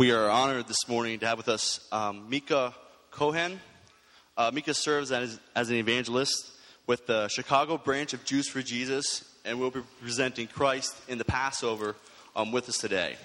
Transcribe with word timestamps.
We 0.00 0.12
are 0.12 0.30
honored 0.30 0.66
this 0.66 0.88
morning 0.88 1.18
to 1.18 1.26
have 1.26 1.36
with 1.36 1.50
us 1.50 1.86
um, 1.92 2.30
Mika 2.30 2.74
Cohen. 3.10 3.60
Uh, 4.34 4.50
Mika 4.50 4.72
serves 4.72 5.12
as, 5.12 5.38
as 5.54 5.68
an 5.68 5.76
evangelist 5.76 6.52
with 6.86 7.06
the 7.06 7.28
Chicago 7.28 7.76
branch 7.76 8.14
of 8.14 8.24
Jews 8.24 8.48
for 8.48 8.62
Jesus 8.62 9.30
and 9.44 9.60
we'll 9.60 9.70
be 9.70 9.82
presenting 10.00 10.46
Christ 10.46 10.96
in 11.06 11.18
the 11.18 11.24
Passover 11.26 11.96
um, 12.34 12.50
with 12.50 12.66
us 12.70 12.78
today. 12.78 13.16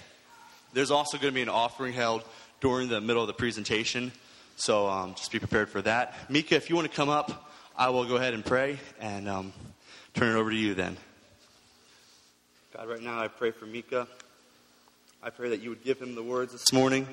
There's 0.74 0.90
also 0.90 1.16
going 1.16 1.32
to 1.32 1.34
be 1.34 1.40
an 1.40 1.48
offering 1.48 1.94
held 1.94 2.22
during 2.60 2.90
the 2.90 3.00
middle 3.00 3.22
of 3.22 3.28
the 3.28 3.32
presentation, 3.32 4.12
so 4.56 4.86
um, 4.86 5.14
just 5.14 5.32
be 5.32 5.38
prepared 5.38 5.70
for 5.70 5.80
that. 5.80 6.12
Mika, 6.28 6.56
if 6.56 6.68
you 6.68 6.76
want 6.76 6.90
to 6.90 6.94
come 6.94 7.08
up, 7.08 7.50
I 7.74 7.88
will 7.88 8.04
go 8.04 8.16
ahead 8.16 8.34
and 8.34 8.44
pray 8.44 8.78
and 9.00 9.30
um, 9.30 9.54
turn 10.12 10.36
it 10.36 10.38
over 10.38 10.50
to 10.50 10.56
you 10.56 10.74
then. 10.74 10.98
God, 12.76 12.86
right 12.86 13.00
now 13.00 13.18
I 13.18 13.28
pray 13.28 13.50
for 13.50 13.64
Mika. 13.64 14.06
I 15.26 15.30
pray 15.30 15.48
that 15.48 15.60
you 15.60 15.70
would 15.70 15.82
give 15.82 15.98
him 15.98 16.14
the 16.14 16.22
words 16.22 16.52
this 16.52 16.72
morning. 16.72 17.04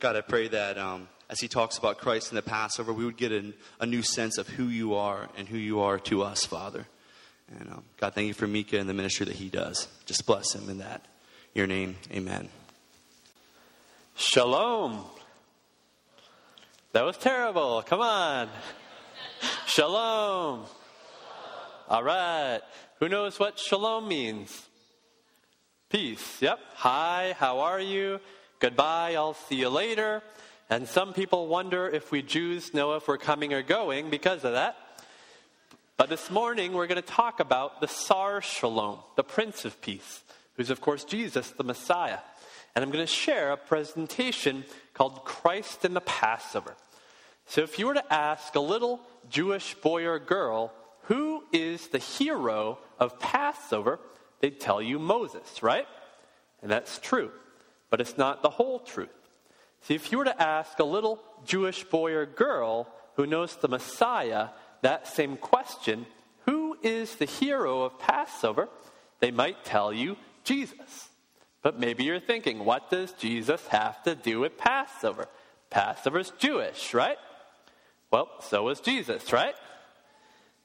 God, 0.00 0.16
I 0.16 0.22
pray 0.22 0.48
that 0.48 0.76
um, 0.76 1.06
as 1.28 1.38
he 1.38 1.46
talks 1.46 1.78
about 1.78 1.98
Christ 1.98 2.32
in 2.32 2.34
the 2.34 2.42
Passover, 2.42 2.92
we 2.92 3.04
would 3.04 3.16
get 3.16 3.30
an, 3.30 3.54
a 3.78 3.86
new 3.86 4.02
sense 4.02 4.38
of 4.38 4.48
who 4.48 4.64
you 4.64 4.94
are 4.94 5.28
and 5.38 5.46
who 5.46 5.56
you 5.56 5.78
are 5.78 5.96
to 6.00 6.24
us, 6.24 6.44
Father. 6.44 6.84
And 7.60 7.70
um, 7.70 7.84
God, 7.96 8.12
thank 8.12 8.26
you 8.26 8.34
for 8.34 8.48
Mika 8.48 8.76
and 8.76 8.88
the 8.88 8.92
ministry 8.92 9.24
that 9.26 9.36
he 9.36 9.48
does. 9.48 9.86
Just 10.04 10.26
bless 10.26 10.52
him 10.52 10.68
in 10.68 10.78
that. 10.78 11.04
Your 11.54 11.68
name, 11.68 11.94
amen. 12.10 12.48
Shalom. 14.16 15.04
That 16.90 17.02
was 17.02 17.18
terrible. 17.18 17.84
Come 17.86 18.00
on. 18.00 18.48
Shalom. 19.66 20.64
All 21.88 22.02
right. 22.02 22.62
Who 22.98 23.08
knows 23.08 23.38
what 23.38 23.60
shalom 23.60 24.08
means? 24.08 24.66
Peace. 25.90 26.40
Yep. 26.40 26.60
Hi, 26.74 27.34
how 27.36 27.58
are 27.58 27.80
you? 27.80 28.20
Goodbye, 28.60 29.14
I'll 29.16 29.34
see 29.34 29.56
you 29.56 29.68
later. 29.68 30.22
And 30.70 30.86
some 30.86 31.12
people 31.12 31.48
wonder 31.48 31.88
if 31.88 32.12
we 32.12 32.22
Jews 32.22 32.72
know 32.72 32.94
if 32.94 33.08
we're 33.08 33.18
coming 33.18 33.52
or 33.52 33.62
going 33.62 34.08
because 34.08 34.44
of 34.44 34.52
that. 34.52 34.76
But 35.96 36.08
this 36.08 36.30
morning 36.30 36.74
we're 36.74 36.86
going 36.86 37.02
to 37.02 37.08
talk 37.08 37.40
about 37.40 37.80
the 37.80 37.88
Sar 37.88 38.40
Shalom, 38.40 39.00
the 39.16 39.24
Prince 39.24 39.64
of 39.64 39.80
Peace, 39.80 40.22
who's 40.54 40.70
of 40.70 40.80
course 40.80 41.02
Jesus, 41.02 41.50
the 41.50 41.64
Messiah. 41.64 42.20
And 42.76 42.84
I'm 42.84 42.92
going 42.92 43.04
to 43.04 43.12
share 43.12 43.50
a 43.50 43.56
presentation 43.56 44.62
called 44.94 45.24
Christ 45.24 45.84
in 45.84 45.94
the 45.94 46.00
Passover. 46.00 46.76
So 47.46 47.62
if 47.62 47.80
you 47.80 47.88
were 47.88 47.94
to 47.94 48.14
ask 48.14 48.54
a 48.54 48.60
little 48.60 49.00
Jewish 49.28 49.74
boy 49.74 50.04
or 50.04 50.20
girl, 50.20 50.72
who 51.06 51.42
is 51.52 51.88
the 51.88 51.98
hero 51.98 52.78
of 53.00 53.18
Passover? 53.18 53.98
They'd 54.40 54.60
tell 54.60 54.82
you 54.82 54.98
Moses, 54.98 55.62
right? 55.62 55.86
And 56.62 56.70
that's 56.70 56.98
true. 56.98 57.30
But 57.90 58.00
it's 58.00 58.18
not 58.18 58.42
the 58.42 58.50
whole 58.50 58.80
truth. 58.80 59.08
See, 59.82 59.94
if 59.94 60.12
you 60.12 60.18
were 60.18 60.24
to 60.24 60.42
ask 60.42 60.78
a 60.78 60.84
little 60.84 61.20
Jewish 61.44 61.84
boy 61.84 62.12
or 62.12 62.26
girl 62.26 62.88
who 63.16 63.26
knows 63.26 63.56
the 63.56 63.68
Messiah 63.68 64.48
that 64.82 65.06
same 65.06 65.36
question, 65.36 66.06
who 66.46 66.76
is 66.82 67.16
the 67.16 67.24
hero 67.24 67.82
of 67.82 67.98
Passover? 67.98 68.68
They 69.20 69.30
might 69.30 69.64
tell 69.64 69.92
you 69.92 70.16
Jesus. 70.44 71.08
But 71.62 71.78
maybe 71.78 72.04
you're 72.04 72.20
thinking, 72.20 72.64
what 72.64 72.90
does 72.90 73.12
Jesus 73.12 73.66
have 73.68 74.02
to 74.04 74.14
do 74.14 74.40
with 74.40 74.56
Passover? 74.56 75.26
Passover's 75.68 76.32
Jewish, 76.38 76.94
right? 76.94 77.18
Well, 78.10 78.28
so 78.40 78.64
was 78.64 78.80
Jesus, 78.80 79.32
right? 79.32 79.54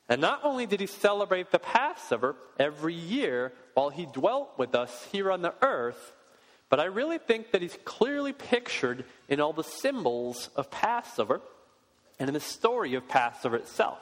And 0.08 0.22
not 0.22 0.42
only 0.44 0.66
did 0.66 0.80
he 0.80 0.88
celebrate 0.88 1.52
the 1.52 1.59
Passover 1.59 2.36
every 2.59 2.94
year 2.94 3.53
while 3.73 3.89
he 3.89 4.06
dwelt 4.06 4.58
with 4.58 4.75
us 4.75 5.08
here 5.12 5.31
on 5.31 5.42
the 5.42 5.56
earth, 5.62 6.14
but 6.70 6.80
I 6.80 6.86
really 6.86 7.17
think 7.17 7.52
that 7.52 7.62
he's 7.62 7.78
clearly 7.85 8.34
pictured 8.34 9.06
in 9.28 9.40
all 9.40 9.53
the 9.53 9.63
symbols 9.63 10.50
of 10.56 10.69
Passover 10.69 11.41
and 12.19 12.29
in 12.29 12.34
the 12.34 12.40
story 12.40 12.96
of 12.96 13.07
Passover 13.07 13.56
itself. 13.57 14.00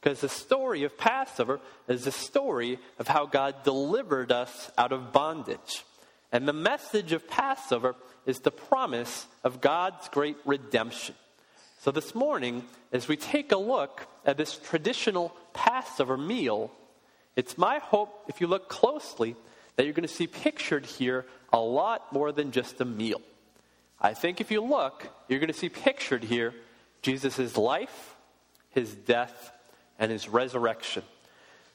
Because 0.00 0.20
the 0.20 0.28
story 0.28 0.84
of 0.84 0.98
Passover 0.98 1.60
is 1.86 2.04
the 2.04 2.12
story 2.12 2.78
of 2.98 3.08
how 3.08 3.24
God 3.26 3.62
delivered 3.62 4.32
us 4.32 4.70
out 4.76 4.92
of 4.92 5.12
bondage. 5.12 5.84
And 6.32 6.48
the 6.48 6.52
message 6.52 7.12
of 7.12 7.28
Passover 7.28 7.94
is 8.26 8.40
the 8.40 8.50
promise 8.50 9.26
of 9.44 9.60
God's 9.60 10.08
great 10.08 10.36
redemption. 10.44 11.14
So, 11.82 11.90
this 11.90 12.14
morning, 12.14 12.64
as 12.92 13.08
we 13.08 13.16
take 13.16 13.50
a 13.50 13.56
look 13.56 14.06
at 14.24 14.36
this 14.36 14.56
traditional 14.56 15.34
Passover 15.52 16.16
meal, 16.16 16.70
it's 17.34 17.58
my 17.58 17.80
hope, 17.80 18.26
if 18.28 18.40
you 18.40 18.46
look 18.46 18.68
closely, 18.68 19.34
that 19.74 19.82
you're 19.82 19.92
going 19.92 20.06
to 20.06 20.14
see 20.14 20.28
pictured 20.28 20.86
here 20.86 21.26
a 21.52 21.58
lot 21.58 22.12
more 22.12 22.30
than 22.30 22.52
just 22.52 22.80
a 22.80 22.84
meal. 22.84 23.20
I 24.00 24.14
think 24.14 24.40
if 24.40 24.52
you 24.52 24.60
look, 24.60 25.08
you're 25.26 25.40
going 25.40 25.48
to 25.48 25.58
see 25.58 25.70
pictured 25.70 26.22
here 26.22 26.54
Jesus' 27.02 27.56
life, 27.56 28.14
his 28.70 28.94
death, 28.94 29.50
and 29.98 30.12
his 30.12 30.28
resurrection. 30.28 31.02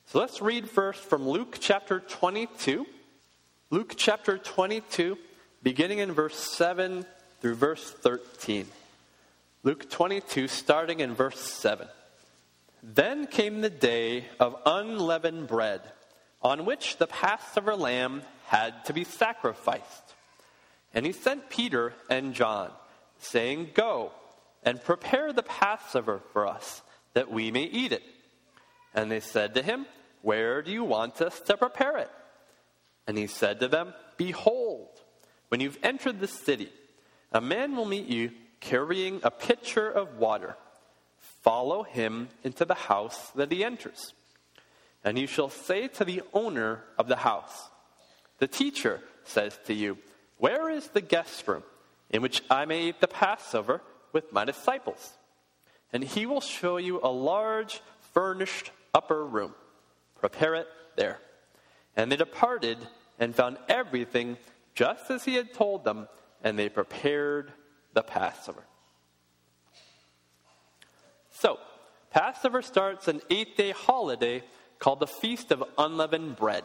So 0.06 0.20
let's 0.20 0.42
read 0.42 0.70
first 0.70 1.02
from 1.02 1.28
Luke 1.28 1.58
chapter 1.60 2.00
22. 2.00 2.86
Luke 3.72 3.96
chapter 3.98 4.38
22, 4.38 5.18
beginning 5.64 6.00
in 6.00 6.14
verse 6.14 6.38
7 6.38 7.06
through 7.42 7.56
verse 7.56 7.92
13. 7.92 8.68
Luke 9.68 9.90
22, 9.90 10.48
starting 10.48 11.02
in 11.02 11.14
verse 11.14 11.42
7. 11.42 11.90
Then 12.82 13.28
came 13.28 13.60
the 13.60 13.70
day 13.70 14.24
of 14.40 14.56
unleavened 14.66 15.48
bread, 15.48 15.82
on 16.42 16.64
which 16.64 16.96
the 16.96 17.08
Passover 17.08 17.76
lamb 17.76 18.22
had 18.46 18.86
to 18.86 18.94
be 18.94 19.04
sacrificed. 19.04 20.16
And 20.94 21.06
he 21.06 21.12
sent 21.12 21.50
Peter 21.50 21.94
and 22.10 22.34
John, 22.34 22.72
saying, 23.20 23.72
Go 23.74 24.14
and 24.64 24.82
prepare 24.82 25.34
the 25.34 25.44
Passover 25.44 26.22
for 26.32 26.48
us, 26.48 26.82
that 27.14 27.30
we 27.30 27.52
may 27.52 27.64
eat 27.64 27.92
it. 27.92 28.04
And 28.94 29.12
they 29.12 29.20
said 29.20 29.54
to 29.56 29.62
him, 29.62 29.86
Where 30.22 30.62
do 30.62 30.72
you 30.72 30.86
want 30.86 31.22
us 31.22 31.42
to 31.42 31.58
prepare 31.58 31.98
it? 31.98 32.12
And 33.06 33.18
he 33.18 33.28
said 33.28 33.60
to 33.60 33.68
them, 33.68 33.94
Behold, 34.16 34.88
when 35.50 35.60
you've 35.60 35.80
entered 35.84 36.22
the 36.22 36.28
city, 36.30 36.70
a 37.34 37.42
man 37.42 37.76
will 37.76 37.84
meet 37.84 38.08
you 38.08 38.32
carrying 38.60 39.20
a 39.24 39.32
pitcher 39.32 39.90
of 39.90 40.18
water. 40.18 40.56
Follow 41.44 41.84
him 41.84 42.30
into 42.44 42.66
the 42.66 42.74
house 42.74 43.32
that 43.32 43.52
he 43.52 43.64
enters. 43.64 44.14
And 45.04 45.18
you 45.18 45.28
shall 45.28 45.50
say 45.50 45.88
to 45.90 46.06
the 46.06 46.22
owner 46.34 46.84
of 46.98 47.08
the 47.08 47.16
house, 47.18 47.70
The 48.40 48.48
teacher 48.48 49.02
says 49.24 49.58
to 49.66 49.74
you, 49.74 49.98
Where 50.38 50.70
is 50.70 50.88
the 50.88 51.02
guest 51.02 51.48
room 51.48 51.64
in 52.10 52.22
which 52.22 52.42
I 52.50 52.66
may 52.66 52.90
eat 52.90 53.00
the 53.00 53.08
Passover 53.08 53.82
with 54.12 54.34
my 54.34 54.46
disciples? 54.46 55.14
And 55.94 56.04
he 56.04 56.26
will 56.26 56.42
show 56.42 56.78
you 56.78 57.00
a 57.02 57.10
large, 57.10 57.82
furnished 58.14 58.72
upper 58.94 59.26
room. 59.26 59.54
Prepare 60.20 60.56
it 60.56 60.68
there. 60.96 61.20
And 61.96 62.12
they 62.12 62.18
departed 62.18 62.78
and 63.20 63.36
found 63.36 63.58
everything 63.70 64.38
just 64.76 65.10
as 65.10 65.24
he 65.24 65.36
had 65.36 65.54
told 65.54 65.84
them, 65.84 66.08
and 66.44 66.58
they 66.58 66.70
prepared 66.70 67.52
the 67.98 68.04
Passover. 68.04 68.64
So, 71.32 71.58
Passover 72.12 72.62
starts 72.62 73.08
an 73.08 73.22
eight 73.32 73.58
day 73.58 73.72
holiday 73.72 74.44
called 74.78 75.00
the 75.00 75.08
Feast 75.08 75.52
of 75.52 75.64
Unleavened 75.80 76.36
Bread. 76.36 76.64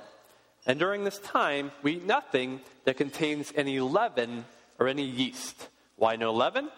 And 0.66 0.78
during 0.78 1.04
this 1.04 1.18
time, 1.20 1.72
we 1.82 1.92
eat 1.92 2.04
nothing 2.04 2.60
that 2.84 2.98
contains 2.98 3.50
any 3.56 3.80
leaven 3.80 4.44
or 4.78 4.88
any 4.88 5.04
yeast. 5.04 5.70
Why 5.96 6.16
no 6.16 6.34
leaven? 6.34 6.68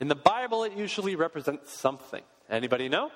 In 0.00 0.08
the 0.08 0.16
Bible, 0.16 0.64
it 0.64 0.72
usually 0.76 1.14
represents 1.14 1.72
something. 1.72 2.22
Anybody 2.50 2.88
know? 2.88 3.12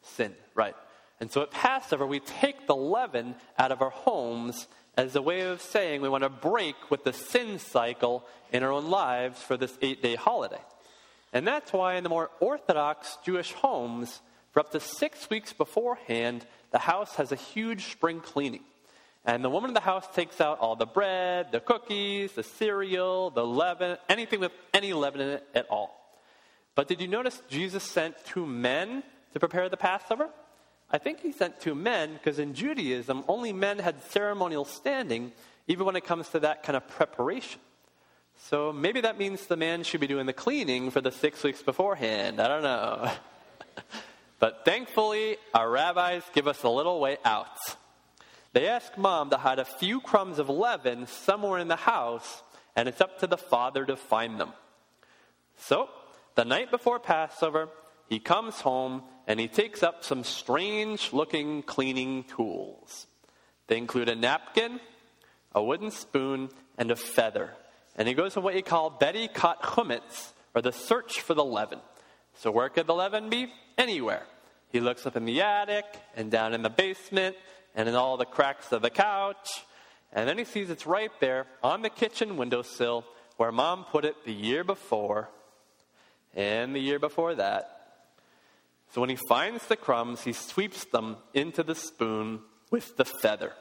Sin, 0.00 0.34
right. 0.54 0.74
And 1.20 1.30
so 1.30 1.42
at 1.42 1.50
Passover, 1.50 2.06
we 2.06 2.20
take 2.20 2.66
the 2.66 2.74
leaven 2.74 3.34
out 3.58 3.70
of 3.70 3.82
our 3.82 3.90
homes 3.90 4.66
as 5.00 5.16
a 5.16 5.22
way 5.22 5.40
of 5.40 5.62
saying 5.62 6.02
we 6.02 6.10
want 6.10 6.24
to 6.24 6.28
break 6.28 6.90
with 6.90 7.04
the 7.04 7.12
sin 7.14 7.58
cycle 7.58 8.22
in 8.52 8.62
our 8.62 8.70
own 8.70 8.90
lives 8.90 9.42
for 9.42 9.56
this 9.56 9.76
eight 9.80 10.02
day 10.02 10.14
holiday. 10.14 10.60
And 11.32 11.46
that's 11.46 11.72
why 11.72 11.94
in 11.94 12.02
the 12.02 12.10
more 12.10 12.30
Orthodox 12.38 13.16
Jewish 13.24 13.52
homes, 13.52 14.20
for 14.52 14.60
up 14.60 14.72
to 14.72 14.80
six 14.80 15.30
weeks 15.30 15.54
beforehand, 15.54 16.44
the 16.70 16.78
house 16.78 17.14
has 17.16 17.32
a 17.32 17.36
huge 17.36 17.92
spring 17.92 18.20
cleaning. 18.20 18.62
And 19.24 19.42
the 19.42 19.48
woman 19.48 19.70
in 19.70 19.74
the 19.74 19.80
house 19.80 20.06
takes 20.14 20.38
out 20.38 20.58
all 20.58 20.76
the 20.76 20.84
bread, 20.84 21.50
the 21.50 21.60
cookies, 21.60 22.32
the 22.32 22.42
cereal, 22.42 23.30
the 23.30 23.46
leaven, 23.46 23.96
anything 24.06 24.40
with 24.40 24.52
any 24.74 24.92
leaven 24.92 25.22
in 25.22 25.28
it 25.30 25.48
at 25.54 25.66
all. 25.70 25.96
But 26.74 26.88
did 26.88 27.00
you 27.00 27.08
notice 27.08 27.40
Jesus 27.48 27.84
sent 27.84 28.22
two 28.26 28.44
men 28.44 29.02
to 29.32 29.40
prepare 29.40 29.70
the 29.70 29.78
Passover? 29.78 30.28
I 30.92 30.98
think 30.98 31.20
he 31.20 31.32
sent 31.32 31.60
two 31.60 31.74
men 31.74 32.14
because 32.14 32.38
in 32.38 32.54
Judaism, 32.54 33.24
only 33.28 33.52
men 33.52 33.78
had 33.78 34.02
ceremonial 34.04 34.64
standing, 34.64 35.32
even 35.68 35.86
when 35.86 35.96
it 35.96 36.04
comes 36.04 36.28
to 36.30 36.40
that 36.40 36.64
kind 36.64 36.76
of 36.76 36.86
preparation. 36.88 37.60
So 38.48 38.72
maybe 38.72 39.02
that 39.02 39.18
means 39.18 39.46
the 39.46 39.56
man 39.56 39.84
should 39.84 40.00
be 40.00 40.06
doing 40.06 40.26
the 40.26 40.32
cleaning 40.32 40.90
for 40.90 41.00
the 41.00 41.12
six 41.12 41.44
weeks 41.44 41.62
beforehand. 41.62 42.40
I 42.40 42.48
don't 42.48 42.62
know. 42.62 43.10
but 44.40 44.64
thankfully, 44.64 45.36
our 45.54 45.70
rabbis 45.70 46.22
give 46.32 46.48
us 46.48 46.62
a 46.64 46.68
little 46.68 46.98
way 46.98 47.18
out. 47.24 47.56
They 48.52 48.66
ask 48.66 48.96
mom 48.98 49.30
to 49.30 49.36
hide 49.36 49.60
a 49.60 49.64
few 49.64 50.00
crumbs 50.00 50.40
of 50.40 50.48
leaven 50.48 51.06
somewhere 51.06 51.60
in 51.60 51.68
the 51.68 51.76
house, 51.76 52.42
and 52.74 52.88
it's 52.88 53.00
up 53.00 53.20
to 53.20 53.28
the 53.28 53.36
Father 53.36 53.84
to 53.84 53.94
find 53.94 54.40
them. 54.40 54.52
So, 55.56 55.88
the 56.34 56.44
night 56.44 56.70
before 56.70 56.98
Passover, 56.98 57.68
he 58.08 58.18
comes 58.18 58.60
home 58.60 59.02
and 59.30 59.38
he 59.38 59.46
takes 59.46 59.84
up 59.84 60.02
some 60.02 60.24
strange 60.24 61.12
looking 61.12 61.62
cleaning 61.62 62.24
tools. 62.24 63.06
They 63.68 63.78
include 63.78 64.08
a 64.08 64.16
napkin, 64.16 64.80
a 65.54 65.62
wooden 65.62 65.92
spoon, 65.92 66.48
and 66.76 66.90
a 66.90 66.96
feather. 66.96 67.50
And 67.94 68.08
he 68.08 68.14
goes 68.14 68.34
to 68.34 68.40
what 68.40 68.56
he 68.56 68.62
called 68.62 68.98
Bedikat 68.98 69.60
Chametz, 69.60 70.32
or 70.52 70.62
the 70.62 70.72
search 70.72 71.20
for 71.20 71.34
the 71.34 71.44
leaven. 71.44 71.78
So, 72.38 72.50
where 72.50 72.68
could 72.70 72.88
the 72.88 72.94
leaven 72.96 73.30
be? 73.30 73.46
Anywhere. 73.78 74.24
He 74.72 74.80
looks 74.80 75.06
up 75.06 75.14
in 75.14 75.26
the 75.26 75.42
attic, 75.42 75.84
and 76.16 76.28
down 76.28 76.52
in 76.52 76.62
the 76.62 76.68
basement, 76.68 77.36
and 77.76 77.88
in 77.88 77.94
all 77.94 78.16
the 78.16 78.24
cracks 78.24 78.72
of 78.72 78.82
the 78.82 78.90
couch. 78.90 79.64
And 80.12 80.28
then 80.28 80.38
he 80.38 80.44
sees 80.44 80.70
it's 80.70 80.86
right 80.86 81.12
there 81.20 81.46
on 81.62 81.82
the 81.82 81.90
kitchen 81.90 82.36
windowsill 82.36 83.04
where 83.36 83.52
mom 83.52 83.84
put 83.84 84.04
it 84.04 84.16
the 84.24 84.32
year 84.32 84.64
before 84.64 85.28
and 86.34 86.74
the 86.74 86.80
year 86.80 86.98
before 86.98 87.36
that. 87.36 87.79
So 88.92 89.00
when 89.00 89.10
he 89.10 89.18
finds 89.28 89.66
the 89.66 89.76
crumbs, 89.76 90.22
he 90.22 90.32
sweeps 90.32 90.84
them 90.84 91.16
into 91.32 91.62
the 91.62 91.74
spoon 91.74 92.40
with 92.70 92.96
the 92.96 93.04
feather. 93.04 93.52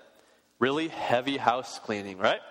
Really 0.57 0.87
heavy 0.87 1.37
house 1.37 1.79
cleaning, 1.79 2.17
right? 2.17 2.41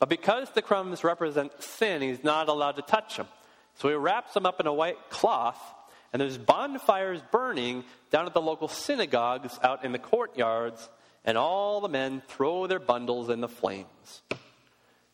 But 0.00 0.08
because 0.08 0.50
the 0.50 0.62
crumbs 0.62 1.04
represent 1.04 1.62
sin, 1.62 2.02
he's 2.02 2.24
not 2.24 2.48
allowed 2.48 2.76
to 2.76 2.82
touch 2.82 3.16
them. 3.16 3.28
So 3.76 3.88
he 3.88 3.94
wraps 3.94 4.34
them 4.34 4.46
up 4.46 4.60
in 4.60 4.66
a 4.66 4.74
white 4.74 5.10
cloth, 5.10 5.60
and 6.12 6.20
there's 6.20 6.38
bonfires 6.38 7.20
burning 7.30 7.84
down 8.10 8.26
at 8.26 8.34
the 8.34 8.42
local 8.42 8.68
synagogues 8.68 9.58
out 9.62 9.84
in 9.84 9.92
the 9.92 9.98
courtyards, 9.98 10.88
and 11.24 11.38
all 11.38 11.80
the 11.80 11.88
men 11.88 12.22
throw 12.28 12.66
their 12.66 12.80
bundles 12.80 13.30
in 13.30 13.40
the 13.40 13.48
flames. 13.48 14.22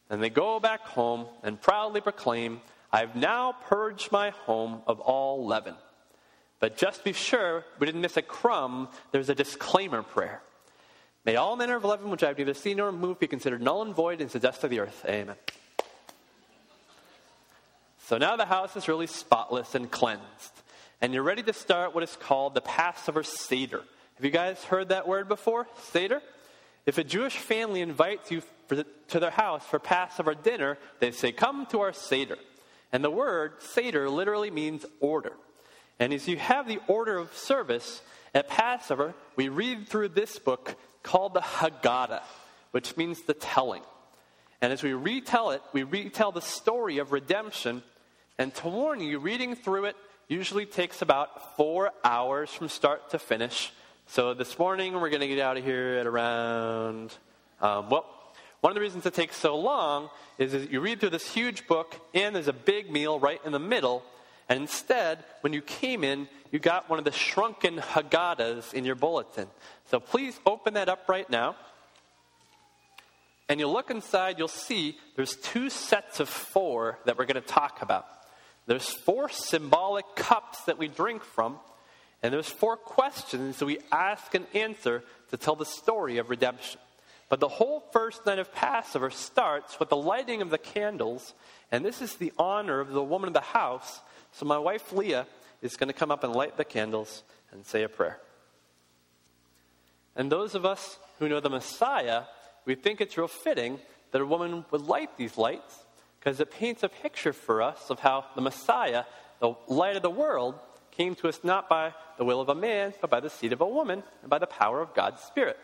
And 0.09 0.23
they 0.23 0.31
go 0.31 0.59
back 0.59 0.81
home 0.81 1.27
and 1.43 1.61
proudly 1.61 2.01
proclaim, 2.01 2.61
I've 2.91 3.15
now 3.15 3.53
purged 3.53 4.11
my 4.11 4.31
home 4.31 4.83
of 4.87 5.01
all 5.01 5.47
leaven. 5.47 5.77
But 6.61 6.77
just 6.77 7.03
be 7.05 7.12
sure 7.12 7.65
we 7.79 7.87
didn't 7.87 8.03
miss 8.03 8.17
a 8.17 8.23
crumb, 8.23 8.89
there's 9.12 9.31
a 9.31 9.35
disclaimer 9.35 10.03
prayer. 10.03 10.43
May 11.25 11.37
all 11.37 11.57
manner 11.57 11.77
of 11.77 11.85
leaven 11.85 12.11
which 12.11 12.23
I 12.23 12.29
have 12.29 12.39
neither 12.39 12.55
seen 12.55 12.77
nor 12.77 12.93
moved 12.93 13.21
be 13.21 13.27
considered 13.27 13.62
null 13.62 13.83
and 13.83 13.95
void 13.95 14.21
and 14.21 14.31
dust 14.41 14.62
of 14.65 14.71
the 14.71 14.81
earth. 14.81 15.05
Amen. 15.07 15.37
So 18.07 18.19
now 18.19 18.37
the 18.37 18.47
house 18.47 18.77
is 18.77 18.89
really 18.89 19.07
spotless 19.07 19.75
and 19.75 19.91
cleansed. 19.91 20.53
And 21.01 21.15
you're 21.15 21.23
ready 21.23 21.43
to 21.45 21.53
start 21.53 21.95
what 21.95 22.03
is 22.03 22.17
called 22.17 22.55
the 22.55 22.61
Passover 22.61 23.23
Seder. 23.23 23.83
Have 24.17 24.25
you 24.25 24.31
guys 24.31 24.62
heard 24.65 24.91
that 24.91 25.09
word 25.09 25.29
before? 25.29 25.67
Seder? 25.93 26.21
If 26.85 26.99
a 26.99 27.05
Jewish 27.05 27.37
family 27.37 27.81
invites 27.81 28.31
you 28.31 28.43
the, 28.69 28.85
to 29.09 29.21
their 29.21 29.31
house 29.31 29.65
for 29.65 29.79
Passover 29.79 30.35
dinner, 30.35 30.77
they 30.99 31.11
say, 31.11 31.33
Come 31.33 31.67
to 31.67 31.81
our 31.81 31.93
Seder. 31.93 32.37
And 32.93 33.05
the 33.05 33.11
word 33.11 33.53
Seder 33.61 34.11
literally 34.11 34.51
means 34.51 34.85
order. 35.01 35.33
And 36.00 36.14
as 36.14 36.26
you 36.26 36.38
have 36.38 36.67
the 36.67 36.81
order 36.88 37.19
of 37.19 37.37
service 37.37 38.00
at 38.35 38.49
Passover, 38.49 39.14
we 39.37 39.50
read 39.50 39.87
through 39.87 40.08
this 40.08 40.38
book 40.38 40.75
called 41.02 41.35
the 41.35 41.41
Haggadah, 41.41 42.23
which 42.70 42.97
means 42.97 43.20
the 43.23 43.35
telling. 43.35 43.82
And 44.62 44.73
as 44.73 44.82
we 44.82 44.94
retell 44.94 45.50
it, 45.50 45.62
we 45.75 45.82
retell 45.82 46.32
the 46.32 46.41
story 46.41 46.99
of 46.99 47.12
redemption. 47.12 47.82
And 48.38 48.55
to 48.56 48.69
warn 48.69 49.00
you, 49.00 49.19
reading 49.19 49.55
through 49.55 49.85
it 49.85 49.97
usually 50.26 50.64
takes 50.64 51.02
about 51.02 51.56
four 51.56 51.91
hours 52.02 52.49
from 52.49 52.69
start 52.70 53.11
to 53.11 53.19
finish. 53.19 53.70
So 54.06 54.32
this 54.32 54.58
morning, 54.58 54.94
we're 54.94 55.11
going 55.11 55.20
to 55.20 55.29
get 55.29 55.38
out 55.38 55.58
of 55.58 55.64
here 55.64 55.99
at 55.99 56.06
around, 56.06 57.14
um, 57.61 57.91
well, 57.91 58.06
one 58.61 58.70
of 58.70 58.75
the 58.75 58.81
reasons 58.81 59.05
it 59.05 59.14
takes 59.14 59.37
so 59.37 59.56
long 59.58 60.08
is 60.38 60.52
that 60.52 60.70
you 60.70 60.81
read 60.81 61.00
through 61.00 61.11
this 61.11 61.32
huge 61.32 61.67
book, 61.67 61.94
and 62.14 62.35
there's 62.35 62.49
a 62.49 62.55
big 62.55 62.91
meal 62.91 63.20
right 63.20 63.41
in 63.44 63.52
the 63.52 63.58
middle. 63.58 64.02
And 64.50 64.62
instead, 64.62 65.25
when 65.43 65.52
you 65.52 65.62
came 65.62 66.02
in, 66.02 66.29
you 66.50 66.58
got 66.58 66.91
one 66.91 66.99
of 66.99 67.05
the 67.05 67.12
shrunken 67.12 67.76
Haggadahs 67.76 68.75
in 68.75 68.85
your 68.85 68.97
bulletin. 68.97 69.47
So 69.87 70.00
please 70.00 70.38
open 70.44 70.75
that 70.75 70.88
up 70.88 71.08
right 71.08 71.31
now. 71.31 71.55
And 73.49 73.61
you'll 73.61 73.73
look 73.73 73.91
inside, 73.91 74.38
you'll 74.38 74.49
see 74.49 74.99
there's 75.14 75.37
two 75.37 75.70
sets 75.70 76.19
of 76.19 76.29
four 76.29 76.99
that 77.05 77.17
we're 77.17 77.26
going 77.26 77.41
to 77.41 77.49
talk 77.49 77.81
about. 77.81 78.06
There's 78.67 78.88
four 78.88 79.29
symbolic 79.29 80.05
cups 80.17 80.62
that 80.64 80.79
we 80.79 80.88
drink 80.88 81.25
from, 81.25 81.58
and 82.23 82.32
there's 82.32 82.49
four 82.49 82.76
questions 82.76 83.58
that 83.58 83.67
we 83.67 83.79
ask 83.91 84.35
and 84.35 84.47
answer 84.55 85.02
to 85.31 85.37
tell 85.37 85.56
the 85.56 85.64
story 85.64 86.19
of 86.19 86.29
redemption. 86.29 86.81
But 87.29 87.38
the 87.38 87.49
whole 87.49 87.85
first 87.93 88.26
night 88.26 88.41
of 88.41 88.52
Passover 88.52 89.11
starts 89.11 89.79
with 89.79 89.88
the 89.88 89.97
lighting 89.97 90.43
of 90.43 90.50
the 90.50 90.58
candles, 90.58 91.35
and 91.70 91.85
this 91.85 92.02
is 92.02 92.14
the 92.14 92.32
honor 92.38 92.81
of 92.81 92.91
the 92.91 93.02
woman 93.02 93.29
of 93.29 93.35
the 93.35 93.41
house. 93.41 94.00
So 94.32 94.47
my 94.47 94.59
wife 94.59 94.93
Leah 94.93 95.27
is 95.62 95.77
going 95.77 95.88
to 95.88 95.94
come 95.94 96.11
up 96.11 96.25
and 96.25 96.32
light 96.32 96.56
the 96.56 96.65
candles 96.65 97.23
and 97.53 97.65
say 97.65 97.82
a 97.82 97.88
prayer. 97.88 98.19
And 100.17 100.31
those 100.31 100.55
of 100.55 100.65
us 100.65 100.99
who 101.19 101.29
know 101.29 101.41
the 101.41 101.50
Messiah, 101.50 102.25
we 102.65 102.75
think 102.75 103.00
it's 103.00 103.17
real 103.17 103.29
fitting 103.29 103.79
that 104.12 104.21
a 104.21 104.27
woman 104.27 104.65
would 104.71 104.82
light 104.82 105.17
these 105.17 105.38
lights 105.38 105.79
because 106.19 106.41
it 106.41 106.50
paints 106.50 106.82
a 106.82 106.88
picture 106.88 107.32
for 107.32 107.62
us 107.62 107.91
of 107.91 108.00
how 108.00 108.27
the 108.35 108.41
Messiah, 108.41 109.05
the 109.38 109.55
light 109.69 109.97
of 109.97 110.03
the 110.03 110.11
world, 110.11 110.59
came 110.91 111.15
to 111.15 111.29
us 111.29 111.41
not 111.43 111.69
by 111.69 111.94
the 112.19 112.25
will 112.25 112.41
of 112.41 112.49
a 112.49 112.55
man, 112.55 112.93
but 113.00 113.11
by 113.11 113.21
the 113.21 113.31
seed 113.31 113.53
of 113.53 113.61
a 113.61 113.67
woman 113.67 114.03
and 114.21 114.29
by 114.29 114.38
the 114.38 114.47
power 114.47 114.81
of 114.81 114.94
God's 114.94 115.23
Spirit. 115.23 115.59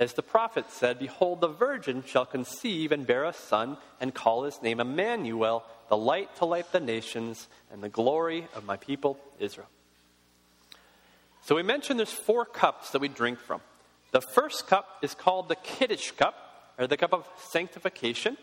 As 0.00 0.14
the 0.14 0.22
prophet 0.22 0.70
said, 0.70 0.98
Behold, 0.98 1.42
the 1.42 1.48
virgin 1.48 2.02
shall 2.06 2.24
conceive 2.24 2.90
and 2.90 3.06
bear 3.06 3.26
a 3.26 3.34
son, 3.34 3.76
and 4.00 4.14
call 4.14 4.44
his 4.44 4.62
name 4.62 4.80
Emmanuel, 4.80 5.62
the 5.90 5.96
light 5.96 6.34
to 6.36 6.46
light 6.46 6.72
the 6.72 6.80
nations, 6.80 7.48
and 7.70 7.82
the 7.82 7.90
glory 7.90 8.48
of 8.54 8.64
my 8.64 8.78
people 8.78 9.18
Israel. 9.38 9.68
So 11.42 11.54
we 11.54 11.62
mentioned 11.62 11.98
there's 11.98 12.10
four 12.10 12.46
cups 12.46 12.90
that 12.92 13.02
we 13.02 13.08
drink 13.08 13.40
from. 13.40 13.60
The 14.12 14.22
first 14.22 14.66
cup 14.66 14.86
is 15.02 15.14
called 15.14 15.50
the 15.50 15.56
Kiddush 15.56 16.12
cup, 16.12 16.34
or 16.78 16.86
the 16.86 16.96
cup 16.96 17.12
of 17.12 17.28
sanctification. 17.50 18.38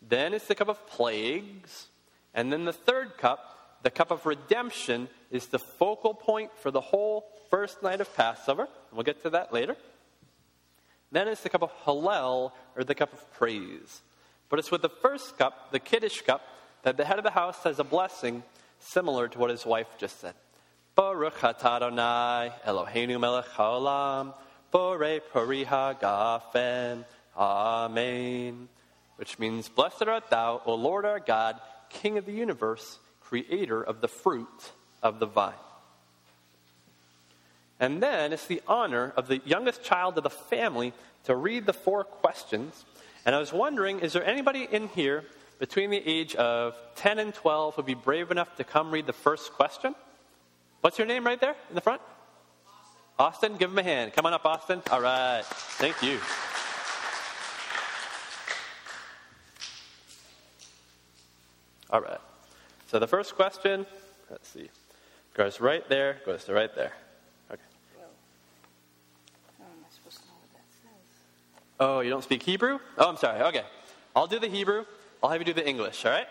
Then 0.00 0.32
it's 0.32 0.46
the 0.46 0.54
cup 0.54 0.68
of 0.68 0.86
plagues. 0.86 1.88
And 2.32 2.50
then 2.50 2.64
the 2.64 2.72
third 2.72 3.18
cup, 3.18 3.80
the 3.82 3.90
cup 3.90 4.10
of 4.10 4.24
redemption, 4.24 5.08
is 5.30 5.48
the 5.48 5.58
focal 5.58 6.14
point 6.14 6.50
for 6.62 6.70
the 6.70 6.80
whole 6.80 7.26
first 7.50 7.82
night 7.82 8.00
of 8.00 8.14
Passover. 8.16 8.68
We'll 8.90 9.02
get 9.02 9.22
to 9.24 9.30
that 9.30 9.52
later. 9.52 9.76
Then 11.12 11.28
it's 11.28 11.42
the 11.42 11.48
cup 11.48 11.62
of 11.62 11.72
Hallel, 11.84 12.52
or 12.76 12.84
the 12.84 12.94
cup 12.94 13.12
of 13.12 13.32
praise. 13.34 14.02
But 14.48 14.58
it's 14.58 14.70
with 14.70 14.82
the 14.82 14.88
first 14.88 15.38
cup, 15.38 15.72
the 15.72 15.78
Kiddush 15.78 16.20
cup, 16.22 16.42
that 16.82 16.96
the 16.96 17.04
head 17.04 17.18
of 17.18 17.24
the 17.24 17.30
house 17.30 17.62
says 17.62 17.78
a 17.78 17.84
blessing 17.84 18.42
similar 18.78 19.28
to 19.28 19.38
what 19.38 19.50
his 19.50 19.66
wife 19.66 19.88
just 19.98 20.20
said. 20.20 20.34
Baruch 20.94 21.38
atah 21.38 22.52
Eloheinu 22.64 23.20
melech 23.20 23.48
haolam 23.56 24.34
borei 24.72 25.20
pri 25.20 25.64
hagafen 25.64 27.04
Amen. 27.36 28.68
Which 29.16 29.38
means, 29.38 29.68
Blessed 29.68 30.04
art 30.04 30.30
thou, 30.30 30.62
O 30.64 30.74
Lord 30.74 31.04
our 31.04 31.20
God, 31.20 31.60
King 31.90 32.18
of 32.18 32.26
the 32.26 32.32
universe, 32.32 32.98
creator 33.20 33.82
of 33.82 34.00
the 34.00 34.08
fruit 34.08 34.72
of 35.02 35.18
the 35.18 35.26
vine. 35.26 35.52
And 37.78 38.02
then 38.02 38.32
it's 38.32 38.46
the 38.46 38.62
honor 38.66 39.12
of 39.16 39.28
the 39.28 39.40
youngest 39.44 39.82
child 39.82 40.16
of 40.16 40.24
the 40.24 40.30
family 40.30 40.92
to 41.24 41.36
read 41.36 41.66
the 41.66 41.72
four 41.72 42.04
questions. 42.04 42.84
And 43.24 43.34
I 43.34 43.38
was 43.38 43.52
wondering, 43.52 44.00
is 44.00 44.12
there 44.12 44.24
anybody 44.24 44.66
in 44.70 44.88
here 44.88 45.24
between 45.58 45.90
the 45.90 46.02
age 46.06 46.34
of 46.36 46.76
10 46.96 47.18
and 47.18 47.34
12 47.34 47.74
who 47.74 47.82
would 47.82 47.86
be 47.86 47.94
brave 47.94 48.30
enough 48.30 48.56
to 48.56 48.64
come 48.64 48.90
read 48.90 49.06
the 49.06 49.12
first 49.12 49.52
question? 49.52 49.94
What's 50.80 50.98
your 50.98 51.06
name 51.06 51.24
right 51.24 51.40
there 51.40 51.56
in 51.68 51.74
the 51.74 51.80
front? 51.80 52.00
Austin, 53.18 53.56
give 53.56 53.70
him 53.70 53.78
a 53.78 53.82
hand. 53.82 54.12
Come 54.12 54.26
on 54.26 54.34
up, 54.34 54.44
Austin. 54.44 54.82
All 54.90 55.00
right. 55.00 55.42
Thank 55.44 56.02
you. 56.02 56.18
All 61.90 62.00
right. 62.00 62.20
So 62.88 62.98
the 62.98 63.06
first 63.06 63.34
question, 63.34 63.86
let's 64.30 64.48
see, 64.48 64.68
goes 65.34 65.60
right 65.60 65.88
there, 65.88 66.20
goes 66.26 66.44
to 66.44 66.52
right 66.52 66.74
there. 66.74 66.92
Oh, 71.78 72.00
you 72.00 72.10
don't 72.10 72.24
speak 72.24 72.42
Hebrew? 72.42 72.78
Oh, 72.96 73.08
I'm 73.08 73.16
sorry. 73.16 73.42
Okay. 73.42 73.64
I'll 74.14 74.26
do 74.26 74.38
the 74.38 74.48
Hebrew. 74.48 74.84
I'll 75.22 75.30
have 75.30 75.40
you 75.40 75.44
do 75.44 75.52
the 75.52 75.66
English, 75.66 76.04
all 76.04 76.12
right? 76.12 76.26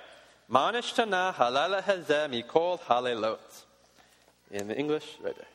Manishtana 0.51 1.33
halala 1.33 1.83
hazeh 1.83 2.29
mikol 2.29 2.79
halelot. 2.81 3.37
In 4.51 4.67
the 4.67 4.77
English, 4.77 5.17
right 5.23 5.35
there. 5.35 5.45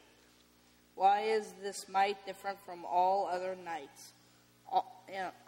Why 0.94 1.20
is 1.22 1.54
this 1.62 1.88
night 1.88 2.18
different 2.26 2.58
from 2.64 2.84
all 2.84 3.28
other 3.32 3.56
nights? 3.64 4.12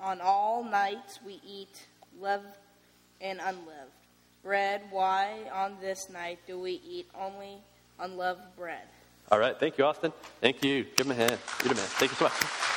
On 0.00 0.20
all 0.20 0.64
nights 0.64 1.20
we 1.24 1.40
eat 1.46 1.86
lived 2.20 2.56
and 3.20 3.38
unlived 3.40 3.92
bread. 4.42 4.82
Why 4.90 5.40
on 5.52 5.76
this 5.80 6.08
night 6.10 6.38
do 6.46 6.58
we 6.58 6.80
eat 6.88 7.06
only 7.20 7.58
unloved 8.00 8.56
bread? 8.56 8.88
All 9.30 9.38
right. 9.38 9.58
Thank 9.58 9.78
you, 9.78 9.84
Austin. 9.84 10.12
Thank 10.40 10.64
you. 10.64 10.84
Give 10.96 11.06
him 11.06 11.12
a 11.12 11.14
hand. 11.14 11.38
You're 11.62 11.74
the 11.74 11.80
man. 11.80 11.84
Thank 11.84 12.10
you 12.10 12.16
so 12.16 12.24
much. 12.24 12.71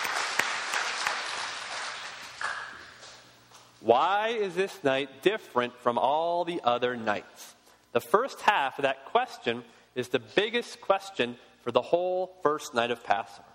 Why 3.86 4.30
is 4.30 4.56
this 4.56 4.84
night 4.84 5.22
different 5.22 5.78
from 5.78 6.00
all 6.00 6.44
the 6.44 6.60
other 6.64 6.96
nights? 6.96 7.54
The 7.92 8.02
first 8.02 8.42
half 8.42 8.80
of 8.80 8.82
that 8.82 9.06
question 9.06 9.64
is 9.94 10.08
the 10.08 10.18
biggest 10.18 10.82
question 10.82 11.36
for 11.62 11.72
the 11.72 11.84
whole 11.84 12.36
first 12.42 12.74
night 12.74 12.90
of 12.90 13.04
Passover. 13.04 13.48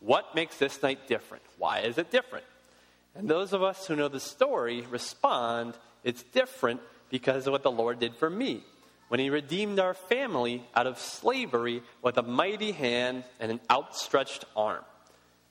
What 0.00 0.34
makes 0.34 0.58
this 0.58 0.82
night 0.82 1.06
different? 1.06 1.44
Why 1.56 1.82
is 1.82 1.98
it 1.98 2.10
different? 2.10 2.44
And 3.14 3.28
those 3.28 3.52
of 3.52 3.62
us 3.62 3.86
who 3.86 3.94
know 3.94 4.08
the 4.08 4.18
story 4.18 4.80
respond, 4.90 5.74
it's 6.02 6.24
different 6.24 6.80
because 7.08 7.46
of 7.46 7.52
what 7.52 7.62
the 7.62 7.70
Lord 7.70 8.00
did 8.00 8.16
for 8.16 8.28
me 8.28 8.64
when 9.06 9.20
he 9.20 9.30
redeemed 9.30 9.78
our 9.78 9.94
family 9.94 10.64
out 10.74 10.88
of 10.88 10.98
slavery 10.98 11.80
with 12.02 12.18
a 12.18 12.22
mighty 12.22 12.72
hand 12.72 13.22
and 13.38 13.52
an 13.52 13.60
outstretched 13.70 14.46
arm. 14.56 14.82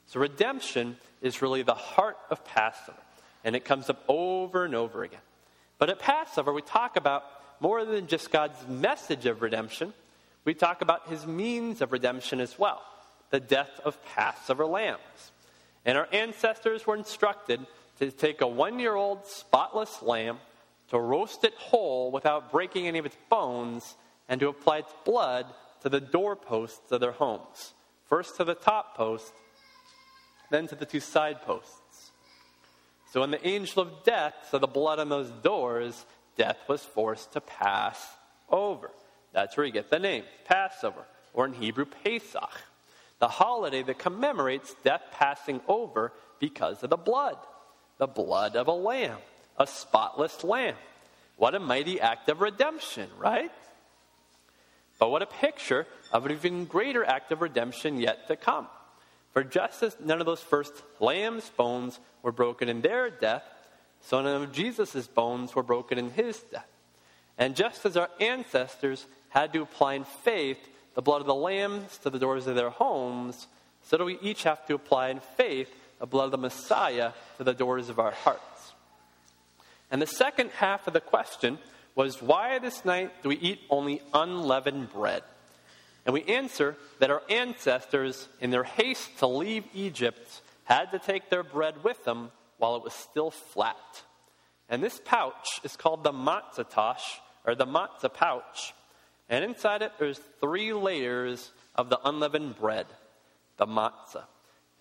So, 0.08 0.20
redemption 0.20 0.98
is 1.22 1.42
really 1.42 1.64
the 1.64 1.74
heart 1.74 2.18
of 2.30 2.44
Passover, 2.44 2.98
and 3.46 3.56
it 3.56 3.64
comes 3.64 3.90
up 3.90 4.04
over 4.10 4.66
and 4.66 4.76
over 4.76 5.04
again. 5.04 5.22
But 5.78 5.90
at 5.90 6.00
Passover, 6.00 6.52
we 6.52 6.62
talk 6.62 6.98
about 6.98 7.24
more 7.62 7.86
than 7.86 8.08
just 8.08 8.32
God's 8.32 8.68
message 8.68 9.26
of 9.26 9.42
redemption, 9.42 9.94
we 10.44 10.54
talk 10.54 10.82
about 10.82 11.08
his 11.08 11.26
means 11.26 11.82
of 11.82 11.94
redemption 11.94 12.42
as 12.42 12.60
well 12.60 12.82
the 13.32 13.40
death 13.40 13.80
of 13.84 14.04
Passover 14.06 14.66
lambs. 14.66 15.32
And 15.86 15.98
our 15.98 16.08
ancestors 16.12 16.86
were 16.86 16.96
instructed 16.96 17.66
to 18.00 18.12
take 18.12 18.42
a 18.42 18.48
one 18.48 18.80
year 18.80 18.96
old 18.96 19.26
spotless 19.26 20.02
lamb 20.02 20.38
to 20.90 21.00
roast 21.00 21.44
it 21.44 21.54
whole 21.56 22.12
without 22.12 22.52
breaking 22.52 22.88
any 22.88 23.00
of 23.00 23.06
its 23.06 23.18
bones, 23.30 23.96
and 24.30 24.40
to 24.40 24.48
apply 24.48 24.80
its 24.80 24.94
blood 25.04 25.46
to 25.82 25.90
the 25.90 26.00
doorposts 26.00 26.92
of 26.92 27.02
their 27.02 27.12
homes. 27.12 27.74
First 28.08 28.38
to 28.38 28.44
the 28.44 28.54
top 28.54 28.96
post, 28.96 29.34
then 30.52 30.68
to 30.68 30.76
the 30.76 30.86
two 30.86 31.00
side 31.00 31.42
posts. 31.42 31.82
So 33.16 33.22
when 33.22 33.32
the 33.32 33.48
angel 33.48 33.82
of 33.82 34.04
death 34.04 34.34
saw 34.52 34.58
the 34.58 34.68
blood 34.68 35.00
on 35.00 35.08
those 35.08 35.30
doors, 35.42 36.04
death 36.36 36.58
was 36.68 36.84
forced 36.84 37.32
to 37.32 37.40
pass 37.40 38.06
over. 38.50 38.92
That's 39.32 39.56
where 39.56 39.66
you 39.66 39.72
get 39.72 39.90
the 39.90 40.00
name, 40.00 40.26
Passover, 40.44 41.06
or 41.34 41.46
in 41.46 41.54
Hebrew, 41.54 41.86
Pesach, 41.86 42.52
the 43.20 43.30
holiday 43.30 43.84
that 43.84 44.00
commemorates 44.00 44.76
death 44.84 45.02
passing 45.14 45.62
over 45.66 46.12
because 46.42 46.84
of 46.84 46.90
the 46.90 46.98
blood, 46.98 47.38
the 48.00 48.06
blood 48.06 48.58
of 48.58 48.68
a 48.68 48.74
lamb 48.74 49.20
a 49.58 49.66
spotless 49.66 50.44
lamb. 50.44 50.76
What 51.38 51.56
a 51.56 51.60
mighty 51.62 52.02
act 52.02 52.28
of 52.28 52.42
redemption, 52.42 53.10
right? 53.18 53.50
But 55.00 55.10
what 55.10 55.22
a 55.22 55.26
picture 55.26 55.88
of 56.12 56.26
an 56.26 56.34
even 56.34 56.66
greater 56.66 57.06
act 57.06 57.32
of 57.32 57.42
redemption 57.42 57.98
yet 57.98 58.28
to 58.28 58.36
come. 58.36 58.68
For 59.36 59.44
just 59.44 59.84
as 59.84 59.98
none 60.00 60.22
of 60.22 60.26
those 60.26 60.40
first 60.40 60.72
lamb's 61.02 61.50
bones 61.50 62.00
were 62.24 62.32
broken 62.32 62.70
in 62.70 62.80
their 62.80 63.10
death, 63.10 63.44
so 64.00 64.22
none 64.22 64.42
of 64.42 64.54
Jesus' 64.54 65.08
bones 65.08 65.54
were 65.54 65.62
broken 65.62 65.98
in 65.98 66.12
his 66.12 66.40
death. 66.40 66.70
And 67.38 67.54
just 67.54 67.86
as 67.86 67.98
our 67.98 68.10
ancestors 68.22 69.06
had 69.28 69.52
to 69.52 69.62
apply 69.62 69.96
in 69.96 70.06
faith 70.06 70.70
the 70.94 71.02
blood 71.02 71.20
of 71.20 71.28
the 71.28 71.36
lambs 71.36 71.98
to 71.98 72.10
the 72.10 72.18
doors 72.18 72.48
of 72.48 72.56
their 72.56 72.70
homes, 72.70 73.48
so 73.84 73.98
do 73.98 74.06
we 74.06 74.18
each 74.22 74.44
have 74.44 74.66
to 74.68 74.74
apply 74.74 75.10
in 75.10 75.20
faith 75.20 75.70
the 76.00 76.06
blood 76.06 76.26
of 76.26 76.32
the 76.32 76.38
Messiah 76.38 77.12
to 77.38 77.44
the 77.44 77.54
doors 77.54 77.90
of 77.90 78.00
our 78.00 78.12
hearts. 78.12 78.72
And 79.92 80.02
the 80.02 80.08
second 80.08 80.52
half 80.52 80.88
of 80.88 80.94
the 80.94 81.02
question 81.02 81.58
was 81.94 82.22
why 82.22 82.58
this 82.60 82.86
night 82.86 83.12
do 83.22 83.28
we 83.28 83.36
eat 83.36 83.60
only 83.70 84.02
unleavened 84.14 84.94
bread? 84.94 85.24
And 86.06 86.14
we 86.14 86.24
answer 86.24 86.78
that 87.00 87.10
our 87.10 87.24
ancestors, 87.30 88.28
in 88.40 88.52
their 88.52 88.64
haste 88.64 89.18
to 89.20 89.28
leave 89.28 89.66
Egypt, 89.74 90.42
had 90.66 90.92
to 90.92 91.00
take 91.00 91.30
their 91.30 91.44
bread 91.44 91.84
with 91.84 92.04
them 92.06 92.32
while 92.58 92.76
it 92.76 92.84
was 92.84 92.94
still 92.94 93.32
flat. 93.32 93.76
And 94.70 94.84
this 94.84 95.02
pouch 95.04 95.60
is 95.64 95.76
called 95.76 96.04
the 96.04 96.12
matzah 96.12 96.70
tash, 96.70 97.20
or 97.46 97.56
the 97.56 97.66
matzah 97.66 98.14
pouch. 98.14 98.74
And 99.30 99.44
inside 99.44 99.82
it, 99.82 99.94
there's 99.98 100.20
three 100.40 100.74
layers 100.74 101.52
of 101.76 101.90
the 101.90 102.00
unleavened 102.08 102.58
bread, 102.58 102.86
the 103.58 103.66
matzah. 103.66 104.26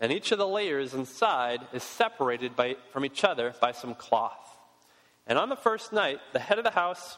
And 0.00 0.12
each 0.12 0.32
of 0.32 0.38
the 0.38 0.46
layers 0.46 0.92
inside 0.92 1.60
is 1.72 1.82
separated 1.82 2.56
by, 2.56 2.76
from 2.92 3.04
each 3.04 3.24
other 3.24 3.54
by 3.60 3.72
some 3.72 3.94
cloth. 3.94 4.58
And 5.26 5.38
on 5.38 5.48
the 5.48 5.56
first 5.56 5.92
night, 5.92 6.20
the 6.32 6.38
head 6.38 6.58
of 6.58 6.64
the 6.64 6.70
house 6.70 7.16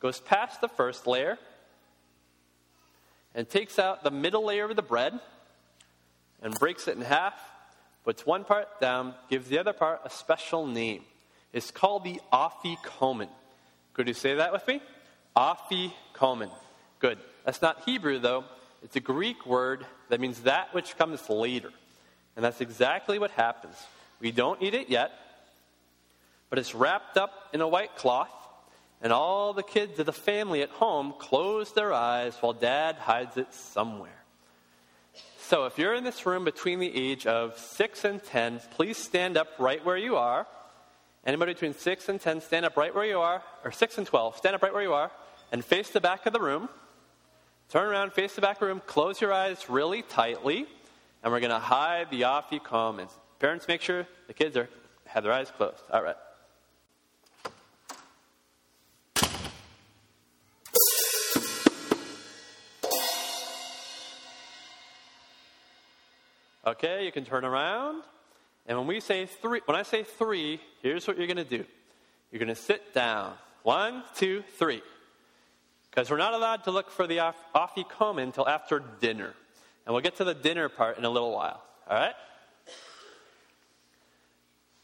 goes 0.00 0.20
past 0.20 0.60
the 0.60 0.68
first 0.68 1.06
layer 1.06 1.38
and 3.38 3.48
takes 3.48 3.78
out 3.78 4.02
the 4.02 4.10
middle 4.10 4.46
layer 4.46 4.64
of 4.64 4.74
the 4.74 4.82
bread 4.82 5.16
and 6.42 6.52
breaks 6.58 6.88
it 6.88 6.96
in 6.96 7.02
half, 7.02 7.34
puts 8.02 8.26
one 8.26 8.42
part 8.42 8.80
down, 8.80 9.14
gives 9.30 9.46
the 9.46 9.60
other 9.60 9.72
part 9.72 10.00
a 10.04 10.10
special 10.10 10.66
name. 10.66 11.04
It's 11.52 11.70
called 11.70 12.02
the 12.02 12.20
afikomen. 12.32 13.28
Could 13.94 14.08
you 14.08 14.14
say 14.14 14.34
that 14.34 14.52
with 14.52 14.66
me? 14.66 14.82
Afikomen. 15.36 16.50
Good. 16.98 17.18
That's 17.44 17.62
not 17.62 17.84
Hebrew, 17.84 18.18
though. 18.18 18.42
It's 18.82 18.96
a 18.96 19.00
Greek 19.00 19.46
word 19.46 19.86
that 20.08 20.18
means 20.18 20.40
that 20.40 20.74
which 20.74 20.98
comes 20.98 21.30
later. 21.30 21.70
And 22.34 22.44
that's 22.44 22.60
exactly 22.60 23.20
what 23.20 23.30
happens. 23.30 23.76
We 24.18 24.32
don't 24.32 24.60
eat 24.60 24.74
it 24.74 24.90
yet, 24.90 25.12
but 26.50 26.58
it's 26.58 26.74
wrapped 26.74 27.16
up 27.16 27.30
in 27.52 27.60
a 27.60 27.68
white 27.68 27.94
cloth, 27.94 28.32
and 29.00 29.12
all 29.12 29.52
the 29.52 29.62
kids 29.62 29.98
of 29.98 30.06
the 30.06 30.12
family 30.12 30.62
at 30.62 30.70
home 30.70 31.14
close 31.18 31.72
their 31.72 31.92
eyes 31.92 32.36
while 32.40 32.52
dad 32.52 32.96
hides 32.96 33.36
it 33.36 33.52
somewhere. 33.54 34.24
So 35.40 35.64
if 35.64 35.78
you're 35.78 35.94
in 35.94 36.04
this 36.04 36.26
room 36.26 36.44
between 36.44 36.78
the 36.78 36.94
age 36.94 37.26
of 37.26 37.58
6 37.58 38.04
and 38.04 38.22
10, 38.22 38.60
please 38.72 38.98
stand 38.98 39.36
up 39.36 39.48
right 39.58 39.82
where 39.84 39.96
you 39.96 40.16
are. 40.16 40.46
Anybody 41.24 41.54
between 41.54 41.74
6 41.74 42.08
and 42.08 42.20
10, 42.20 42.42
stand 42.42 42.66
up 42.66 42.76
right 42.76 42.94
where 42.94 43.04
you 43.04 43.18
are, 43.20 43.42
or 43.64 43.72
6 43.72 43.98
and 43.98 44.06
12, 44.06 44.36
stand 44.36 44.54
up 44.54 44.62
right 44.62 44.72
where 44.72 44.82
you 44.82 44.92
are, 44.92 45.10
and 45.50 45.64
face 45.64 45.90
the 45.90 46.00
back 46.00 46.26
of 46.26 46.32
the 46.32 46.40
room. 46.40 46.68
Turn 47.70 47.86
around, 47.88 48.12
face 48.12 48.34
the 48.34 48.40
back 48.40 48.56
of 48.56 48.60
the 48.60 48.66
room, 48.66 48.82
close 48.86 49.20
your 49.20 49.32
eyes 49.32 49.68
really 49.68 50.02
tightly, 50.02 50.66
and 51.22 51.32
we're 51.32 51.40
going 51.40 51.50
to 51.50 51.58
hide 51.58 52.10
the 52.10 52.22
afikomen. 52.22 53.10
Parents, 53.38 53.68
make 53.68 53.80
sure 53.80 54.06
the 54.26 54.34
kids 54.34 54.56
are, 54.56 54.68
have 55.06 55.22
their 55.22 55.32
eyes 55.32 55.50
closed. 55.50 55.82
All 55.90 56.02
right. 56.02 56.16
Okay, 66.68 67.06
you 67.06 67.12
can 67.12 67.24
turn 67.24 67.46
around. 67.46 68.02
And 68.66 68.76
when 68.76 68.86
we 68.86 69.00
say 69.00 69.24
three, 69.24 69.62
when 69.64 69.74
I 69.74 69.82
say 69.82 70.02
three, 70.02 70.60
here's 70.82 71.08
what 71.08 71.16
you're 71.16 71.26
going 71.26 71.38
to 71.38 71.44
do. 71.44 71.64
You're 72.30 72.40
going 72.40 72.54
to 72.54 72.54
sit 72.54 72.92
down. 72.92 73.32
One, 73.62 74.04
two, 74.16 74.44
three. 74.58 74.82
Because 75.90 76.10
we're 76.10 76.18
not 76.18 76.34
allowed 76.34 76.64
to 76.64 76.70
look 76.70 76.90
for 76.90 77.06
the 77.06 77.32
afikomen 77.54 78.24
until 78.24 78.46
after 78.46 78.82
dinner. 79.00 79.32
And 79.86 79.94
we'll 79.94 80.02
get 80.02 80.16
to 80.16 80.24
the 80.24 80.34
dinner 80.34 80.68
part 80.68 80.98
in 80.98 81.06
a 81.06 81.08
little 81.08 81.32
while. 81.32 81.62
All 81.88 81.96
right? 81.96 82.14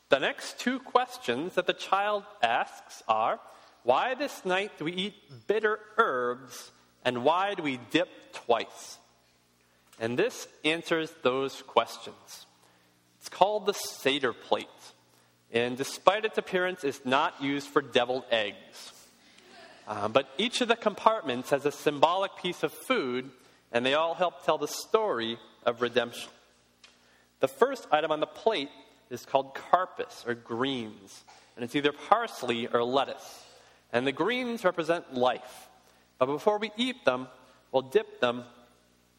The 0.09 0.21
next 0.21 0.59
two 0.59 0.79
questions 0.79 1.57
that 1.57 1.67
the 1.67 1.75
child 1.75 2.23
asks 2.43 3.03
are 3.07 3.39
why 3.83 4.15
this 4.15 4.47
night 4.47 4.79
do 4.79 4.87
we 4.87 4.93
eat 4.93 5.15
bitter 5.47 5.79
herbs 5.99 6.71
and 7.05 7.25
why 7.25 7.53
do 7.53 7.63
we 7.63 7.79
dip 7.91 8.09
twice? 8.33 8.97
And 10.01 10.19
this 10.19 10.49
answers 10.65 11.13
those 11.23 11.63
questions. 11.63 12.47
It's 13.21 13.29
called 13.29 13.67
the 13.67 13.75
Seder 13.75 14.33
plate. 14.33 14.67
And 15.53 15.77
despite 15.77 16.25
its 16.25 16.37
appearance, 16.37 16.85
it's 16.85 17.05
not 17.05 17.43
used 17.43 17.69
for 17.69 17.81
deviled 17.81 18.25
eggs. 18.31 18.93
Uh, 19.87 20.09
but 20.09 20.29
each 20.39 20.61
of 20.61 20.69
the 20.69 20.77
compartments 20.77 21.51
has 21.51 21.65
a 21.65 21.73
symbolic 21.73 22.37
piece 22.37 22.63
of 22.63 22.73
food, 22.73 23.31
and 23.71 23.85
they 23.85 23.95
all 23.95 24.15
help 24.15 24.45
tell 24.45 24.59
the 24.59 24.69
story 24.69 25.39
of 25.65 25.81
redemption. 25.81 26.31
The 27.41 27.49
first 27.49 27.87
item 27.93 28.11
on 28.11 28.21
the 28.21 28.27
plate 28.27 28.71
is 29.11 29.25
called 29.27 29.55
karpas, 29.55 30.27
or 30.27 30.35
greens, 30.35 31.25
and 31.55 31.65
it's 31.65 31.77
either 31.77 31.93
parsley 31.93 32.67
or 32.67 32.83
lettuce. 32.83 33.45
And 33.93 34.07
the 34.07 34.13
greens 34.13 34.65
represent 34.65 35.15
life. 35.15 35.69
But 36.19 36.27
before 36.27 36.59
we 36.59 36.73
eat 36.77 37.05
them, 37.05 37.29
we'll 37.71 37.83
dip 37.83 38.21
them 38.21 38.45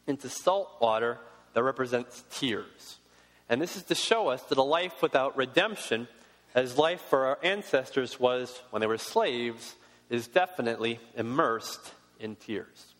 into 0.06 0.28
salt 0.28 0.76
water 0.80 1.18
that 1.54 1.62
represents 1.62 2.24
tears. 2.30 2.98
And 3.48 3.60
this 3.60 3.76
is 3.76 3.84
to 3.84 3.94
show 3.94 4.28
us 4.28 4.42
that 4.44 4.58
a 4.58 4.62
life 4.62 5.02
without 5.02 5.36
redemption, 5.36 6.08
as 6.54 6.76
life 6.76 7.00
for 7.00 7.26
our 7.26 7.38
ancestors 7.42 8.18
was 8.18 8.60
when 8.70 8.80
they 8.80 8.86
were 8.86 8.98
slaves, 8.98 9.74
is 10.10 10.26
definitely 10.28 11.00
immersed 11.16 11.92
in 12.20 12.36
tears. 12.36 12.94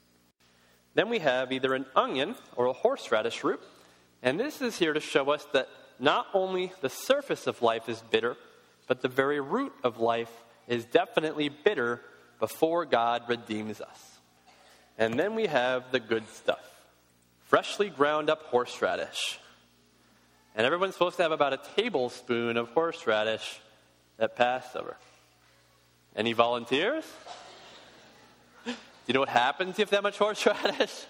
Then 0.95 1.09
we 1.09 1.19
have 1.19 1.53
either 1.53 1.75
an 1.75 1.87
onion 1.95 2.37
or 2.57 2.67
a 2.67 2.73
horseradish 2.73 3.45
root, 3.45 3.61
and 4.23 4.41
this 4.41 4.63
is 4.63 4.79
here 4.79 4.93
to 4.93 5.01
show 5.01 5.31
us 5.31 5.47
that 5.53 5.69
not 5.99 6.27
only 6.33 6.73
the 6.81 6.89
surface 6.89 7.47
of 7.47 7.63
life 7.63 7.89
is 7.89 8.01
bitter, 8.11 8.37
but 8.87 9.03
the 9.03 9.09
very 9.09 9.41
root 9.41 9.73
of 9.83 9.99
life 9.99 10.33
is 10.69 10.85
definitely 10.85 11.49
bitter 11.49 12.01
before 12.39 12.85
God 12.85 13.23
redeems 13.29 13.81
us. 13.81 14.19
And 14.99 15.19
then 15.19 15.35
we 15.35 15.47
have 15.47 15.93
the 15.93 16.01
good 16.01 16.29
stuff 16.29 16.76
freshly 17.47 17.89
ground 17.89 18.31
up 18.31 18.43
horseradish. 18.45 19.39
And 20.55 20.67
everyone's 20.67 20.95
supposed 20.95 21.17
to 21.17 21.23
have 21.23 21.33
about 21.33 21.53
a 21.53 21.61
tablespoon 21.77 22.57
of 22.57 22.69
horseradish 22.71 23.61
at 24.19 24.37
Passover? 24.37 24.97
Any 26.15 26.33
volunteers? 26.33 27.05
Do 28.65 28.73
you 29.07 29.15
know 29.15 29.21
what 29.21 29.29
happens 29.29 29.71
if 29.73 29.79
you 29.79 29.85
have 29.85 29.91
that 29.91 30.03
much 30.03 30.19
horseradish? 30.19 30.93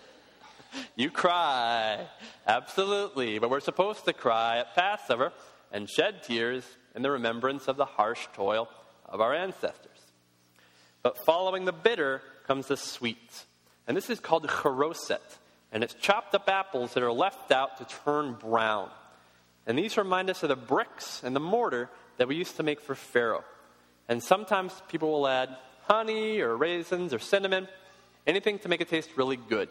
You 0.94 1.10
cry. 1.10 2.06
Absolutely. 2.46 3.38
But 3.38 3.48
we're 3.48 3.60
supposed 3.60 4.04
to 4.04 4.12
cry 4.12 4.58
at 4.58 4.74
Passover 4.74 5.32
and 5.72 5.88
shed 5.88 6.22
tears 6.24 6.64
in 6.94 7.00
the 7.00 7.10
remembrance 7.10 7.68
of 7.68 7.76
the 7.76 7.86
harsh 7.86 8.26
toil 8.34 8.68
of 9.06 9.22
our 9.22 9.32
ancestors. 9.32 9.98
But 11.02 11.24
following 11.24 11.64
the 11.64 11.72
bitter 11.72 12.20
comes 12.46 12.66
the 12.66 12.76
sweet. 12.76 13.44
And 13.86 13.96
this 13.96 14.10
is 14.10 14.20
called 14.20 14.46
charoset. 14.48 15.20
And 15.72 15.82
it's 15.82 15.94
chopped 15.94 16.34
up 16.34 16.48
apples 16.48 16.94
that 16.94 17.02
are 17.02 17.12
left 17.12 17.50
out 17.50 17.78
to 17.78 17.96
turn 18.04 18.34
brown. 18.34 18.90
And 19.66 19.76
these 19.78 19.96
remind 19.96 20.30
us 20.30 20.42
of 20.42 20.48
the 20.48 20.56
bricks 20.56 21.22
and 21.24 21.34
the 21.34 21.40
mortar 21.40 21.90
that 22.18 22.28
we 22.28 22.36
used 22.36 22.56
to 22.56 22.62
make 22.62 22.80
for 22.80 22.94
Pharaoh. 22.94 23.44
And 24.08 24.22
sometimes 24.22 24.72
people 24.88 25.10
will 25.10 25.28
add 25.28 25.56
honey 25.82 26.40
or 26.40 26.56
raisins 26.56 27.12
or 27.12 27.18
cinnamon, 27.18 27.68
anything 28.26 28.58
to 28.60 28.68
make 28.68 28.80
it 28.80 28.88
taste 28.88 29.10
really 29.16 29.36
good. 29.36 29.68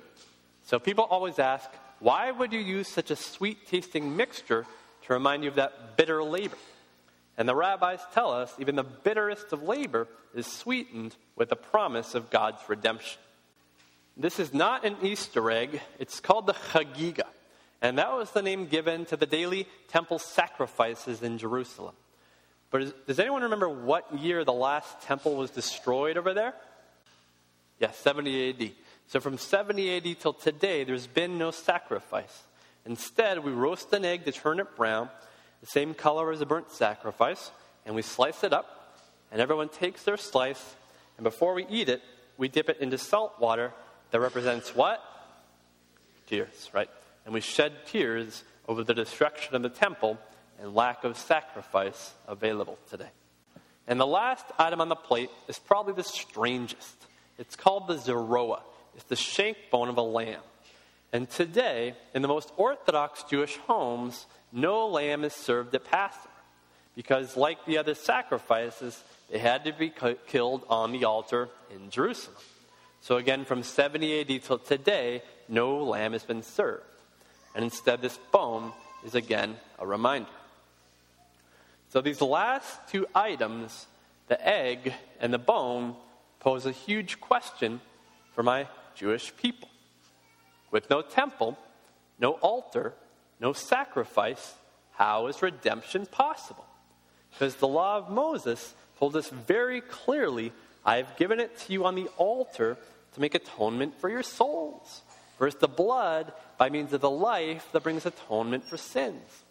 So 0.63 0.79
people 0.79 1.05
always 1.05 1.39
ask, 1.39 1.69
why 1.99 2.31
would 2.31 2.51
you 2.51 2.59
use 2.59 2.87
such 2.87 3.11
a 3.11 3.15
sweet 3.15 3.67
tasting 3.67 4.17
mixture 4.17 4.65
to 5.03 5.13
remind 5.13 5.43
you 5.43 5.49
of 5.49 5.55
that 5.55 5.95
bitter 5.95 6.23
labor? 6.23 6.57
And 7.37 7.47
the 7.47 7.55
rabbis 7.55 7.99
tell 8.13 8.31
us 8.31 8.53
even 8.59 8.75
the 8.75 8.83
bitterest 8.83 9.51
of 9.51 9.63
labor 9.63 10.07
is 10.33 10.47
sweetened 10.47 11.15
with 11.35 11.49
the 11.49 11.55
promise 11.55 12.15
of 12.15 12.29
God's 12.29 12.61
redemption. 12.67 13.19
This 14.17 14.39
is 14.39 14.53
not 14.53 14.85
an 14.85 14.95
Easter 15.01 15.51
egg, 15.51 15.81
it's 15.99 16.21
called 16.21 16.47
the 16.47 16.53
Chagiga. 16.53 17.25
And 17.81 17.97
that 17.97 18.13
was 18.13 18.31
the 18.31 18.41
name 18.41 18.67
given 18.67 19.05
to 19.07 19.17
the 19.17 19.25
daily 19.25 19.67
temple 19.89 20.19
sacrifices 20.19 21.21
in 21.21 21.37
Jerusalem. 21.37 21.95
But 22.71 22.81
is, 22.83 22.93
does 23.07 23.19
anyone 23.19 23.43
remember 23.43 23.67
what 23.67 24.17
year 24.17 24.45
the 24.45 24.53
last 24.53 25.01
temple 25.01 25.35
was 25.35 25.51
destroyed 25.51 26.17
over 26.17 26.33
there? 26.33 26.53
Yes, 27.79 27.97
70 27.97 28.49
AD. 28.49 28.71
So 29.07 29.19
from 29.19 29.37
70 29.37 29.97
AD 29.97 30.19
till 30.21 30.33
today, 30.33 30.85
there's 30.85 31.07
been 31.07 31.37
no 31.37 31.51
sacrifice. 31.51 32.43
Instead, 32.85 33.43
we 33.43 33.51
roast 33.51 33.91
an 33.91 34.05
egg 34.05 34.23
to 34.25 34.31
turn 34.31 34.59
it 34.59 34.75
brown, 34.77 35.09
the 35.59 35.67
same 35.67 35.93
color 35.93 36.31
as 36.31 36.39
a 36.39 36.45
burnt 36.45 36.71
sacrifice, 36.71 37.51
and 37.85 37.93
we 37.95 38.01
slice 38.01 38.43
it 38.45 38.53
up, 38.53 38.97
and 39.31 39.41
everyone 39.41 39.67
takes 39.67 40.03
their 40.03 40.17
slice, 40.17 40.75
and 41.17 41.23
before 41.25 41.53
we 41.53 41.65
eat 41.67 41.89
it, 41.89 42.01
we 42.37 42.47
dip 42.47 42.69
it 42.69 42.79
into 42.79 42.97
salt 42.97 43.33
water 43.39 43.73
that 44.15 44.21
represents 44.21 44.73
what? 44.73 45.03
Tears, 46.27 46.69
right? 46.71 46.89
And 47.25 47.33
we 47.33 47.41
shed 47.41 47.73
tears 47.85 48.45
over 48.65 48.81
the 48.81 48.93
destruction 48.93 49.55
of 49.55 49.61
the 49.61 49.67
temple 49.67 50.17
and 50.57 50.73
lack 50.73 51.03
of 51.03 51.17
sacrifice 51.17 52.13
available 52.25 52.79
today. 52.89 53.09
And 53.89 53.99
the 53.99 54.07
last 54.07 54.45
item 54.57 54.79
on 54.79 54.87
the 54.87 54.95
plate 54.95 55.29
is 55.49 55.59
probably 55.59 55.95
the 55.95 56.03
strangest. 56.03 56.95
It's 57.37 57.57
called 57.57 57.89
the 57.89 57.95
zeroa. 57.95 58.61
It's 58.95 59.03
the 59.03 59.17
shank 59.17 59.57
bone 59.69 59.89
of 59.89 59.97
a 59.97 60.01
lamb. 60.01 60.39
And 61.11 61.29
today, 61.29 61.93
in 62.13 62.21
the 62.21 62.29
most 62.29 62.53
Orthodox 62.55 63.23
Jewish 63.23 63.57
homes, 63.67 64.27
no 64.53 64.87
lamb 64.87 65.25
is 65.25 65.33
served 65.33 65.75
at 65.75 65.83
Passover. 65.83 66.29
Because, 66.95 67.35
like 67.35 67.65
the 67.65 67.79
other 67.79 67.95
sacrifices, 67.95 68.97
they 69.29 69.39
had 69.39 69.65
to 69.65 69.73
be 69.73 69.91
killed 70.27 70.63
on 70.69 70.93
the 70.93 71.03
altar 71.03 71.49
in 71.69 71.89
Jerusalem. 71.89 72.37
So, 73.05 73.17
again, 73.17 73.45
from 73.45 73.61
70 73.61 74.21
AD 74.21 74.43
till 74.45 74.57
today, 74.57 75.21
no 75.47 75.83
lamb 75.83 76.13
has 76.13 76.23
been 76.23 76.41
served. 76.41 76.81
And 77.53 77.63
instead, 77.63 78.01
this 78.01 78.17
bone 78.31 78.71
is 79.05 79.13
again 79.13 79.57
a 79.77 79.85
reminder. 79.85 80.31
So, 81.89 82.01
these 82.01 82.19
last 82.19 82.79
two 82.89 83.05
items, 83.13 83.85
the 84.27 84.43
egg 84.43 84.91
and 85.19 85.31
the 85.31 85.37
bone, 85.37 85.93
pose 86.39 86.65
a 86.65 86.71
huge 86.71 87.21
question 87.21 87.79
for 88.33 88.41
my 88.41 88.65
Jewish 88.95 89.37
people. 89.37 89.69
With 90.71 90.89
no 90.89 91.03
temple, 91.03 91.59
no 92.19 92.31
altar, 92.31 92.91
no 93.39 93.53
sacrifice, 93.53 94.55
how 94.93 95.27
is 95.27 95.43
redemption 95.43 96.07
possible? 96.07 96.65
Because 97.33 97.53
the 97.57 97.67
law 97.67 97.97
of 97.97 98.09
Moses 98.09 98.73
told 98.97 99.15
us 99.15 99.29
very 99.29 99.81
clearly 99.81 100.51
I 100.83 100.97
have 100.97 101.17
given 101.17 101.39
it 101.39 101.55
to 101.59 101.73
you 101.73 101.85
on 101.85 101.93
the 101.93 102.07
altar 102.17 102.77
to 103.15 103.21
make 103.21 103.33
atonement 103.33 103.99
for 103.99 104.09
your 104.09 104.23
souls. 104.23 105.01
First, 105.37 105.59
the 105.59 105.67
blood 105.67 106.31
by 106.57 106.69
means 106.69 106.93
of 106.93 107.01
the 107.01 107.09
life 107.09 107.67
that 107.71 107.83
brings 107.83 108.05
atonement 108.05 108.65
for 108.65 108.77
sins. 108.77 109.43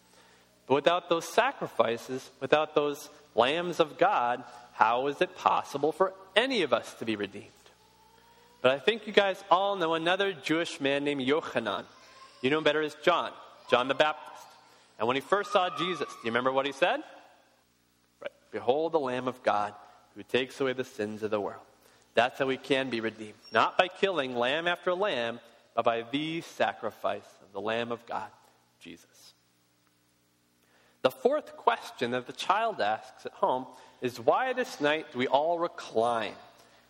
But 0.67 0.75
without 0.75 1.09
those 1.09 1.27
sacrifices, 1.27 2.29
without 2.39 2.73
those 2.73 3.09
lambs 3.35 3.79
of 3.79 3.97
God, 3.97 4.43
how 4.73 5.07
is 5.07 5.21
it 5.21 5.35
possible 5.35 5.91
for 5.91 6.13
any 6.35 6.61
of 6.63 6.73
us 6.73 6.93
to 6.95 7.05
be 7.05 7.15
redeemed? 7.15 7.49
But 8.61 8.71
I 8.71 8.79
think 8.79 9.05
you 9.05 9.13
guys 9.13 9.43
all 9.51 9.75
know 9.75 9.93
another 9.93 10.33
Jewish 10.33 10.81
man 10.81 11.03
named 11.03 11.21
Yochanan. 11.21 11.85
You 12.41 12.49
know 12.49 12.57
him 12.59 12.63
better 12.63 12.81
as 12.81 12.95
John, 13.03 13.31
John 13.69 13.87
the 13.87 13.93
Baptist. 13.93 14.43
And 14.97 15.07
when 15.07 15.15
he 15.15 15.21
first 15.21 15.51
saw 15.51 15.69
Jesus, 15.77 16.07
do 16.07 16.15
you 16.23 16.29
remember 16.31 16.51
what 16.51 16.65
he 16.65 16.71
said? 16.71 17.01
Right. 18.21 18.31
Behold 18.51 18.91
the 18.91 18.99
Lamb 18.99 19.27
of 19.27 19.43
God 19.43 19.73
who 20.15 20.23
takes 20.23 20.59
away 20.59 20.73
the 20.73 20.83
sins 20.83 21.21
of 21.21 21.31
the 21.31 21.39
world. 21.39 21.61
That's 22.15 22.39
how 22.39 22.47
we 22.47 22.57
can 22.57 22.89
be 22.89 23.01
redeemed. 23.01 23.33
Not 23.51 23.77
by 23.77 23.87
killing 23.87 24.35
lamb 24.35 24.67
after 24.67 24.93
lamb, 24.93 25.39
but 25.75 25.85
by 25.85 26.03
the 26.09 26.41
sacrifice 26.41 27.27
of 27.43 27.53
the 27.53 27.61
Lamb 27.61 27.91
of 27.91 28.05
God, 28.05 28.29
Jesus. 28.79 29.33
The 31.01 31.11
fourth 31.11 31.55
question 31.57 32.11
that 32.11 32.25
the 32.25 32.33
child 32.33 32.81
asks 32.81 33.25
at 33.25 33.33
home 33.33 33.67
is 34.01 34.19
why 34.19 34.53
this 34.53 34.81
night 34.81 35.11
do 35.11 35.19
we 35.19 35.27
all 35.27 35.59
recline? 35.59 36.33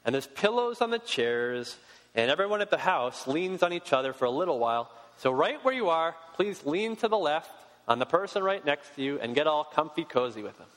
and 0.05 0.13
there's 0.13 0.27
pillows 0.27 0.81
on 0.81 0.91
the 0.91 0.99
chairs, 0.99 1.75
and 2.13 2.29
everyone 2.29 2.61
at 2.61 2.69
the 2.69 2.77
house 2.77 3.27
leans 3.27 3.63
on 3.63 3.73
each 3.73 3.91
other 3.91 4.13
for 4.13 4.25
a 4.25 4.31
little 4.31 4.59
while. 4.59 4.89
So, 5.17 5.31
right 5.31 5.61
where 5.65 5.73
you 5.73 5.89
are, 5.89 6.15
please 6.35 6.63
lean 6.65 6.95
to 6.97 7.07
the 7.07 7.17
left 7.17 7.49
on 7.88 7.99
the 7.99 8.05
person 8.05 8.43
right 8.43 8.63
next 8.63 8.95
to 8.95 9.01
you 9.01 9.19
and 9.19 9.33
get 9.33 9.47
all 9.47 9.63
comfy 9.63 10.03
cozy 10.03 10.43
with 10.43 10.57
them. 10.57 10.67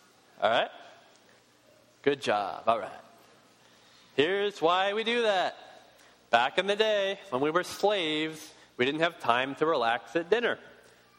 All 0.42 0.50
right? 0.50 0.70
Good 2.02 2.22
job. 2.22 2.62
All 2.66 2.78
right. 2.78 2.90
Here's 4.18 4.61
why 4.61 4.94
we 4.94 5.04
do 5.04 5.22
that. 5.22 5.57
Back 6.31 6.59
in 6.59 6.66
the 6.66 6.74
day, 6.74 7.20
when 7.31 7.40
we 7.40 7.52
were 7.52 7.62
slaves, 7.62 8.52
we 8.76 8.85
didn't 8.85 9.02
have 9.02 9.20
time 9.20 9.54
to 9.54 9.64
relax 9.64 10.16
at 10.16 10.28
dinner. 10.28 10.59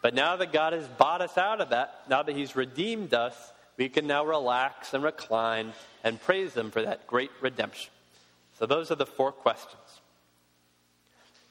But 0.01 0.13
now 0.13 0.35
that 0.35 0.51
God 0.51 0.73
has 0.73 0.85
bought 0.85 1.21
us 1.21 1.38
out 1.38 1.62
of 1.62 1.69
that, 1.69 1.93
now 2.09 2.23
that 2.23 2.35
He's 2.35 2.57
redeemed 2.57 3.13
us, 3.13 3.53
we 3.77 3.88
can 3.88 4.05
now 4.05 4.25
relax 4.25 4.93
and 4.93 5.01
recline 5.01 5.71
and 6.03 6.21
praise 6.21 6.53
Him 6.53 6.71
for 6.71 6.81
that 6.81 7.07
great 7.07 7.31
redemption. 7.39 7.89
So, 8.59 8.65
those 8.65 8.91
are 8.91 8.95
the 8.95 9.05
four 9.05 9.31
questions. 9.31 10.01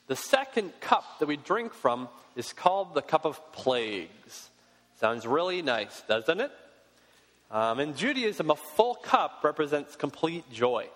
The 0.07 0.17
second 0.17 0.79
cup 0.83 1.19
that 1.19 1.29
we 1.29 1.39
drink 1.39 1.73
from 1.73 2.11
is 2.37 2.53
called 2.53 2.93
the 2.93 3.01
cup 3.01 3.25
of 3.25 3.41
plagues. 3.53 4.51
Sounds 5.01 5.27
really 5.27 5.63
nice, 5.63 6.03
doesn't 6.07 6.43
it? 6.43 6.51
Um, 7.51 7.81
in 7.81 7.95
Judaism, 7.95 8.51
a 8.51 8.55
full 8.55 8.97
cup 8.97 9.41
represents 9.43 9.97
complete 9.97 10.45
joy. 10.53 10.89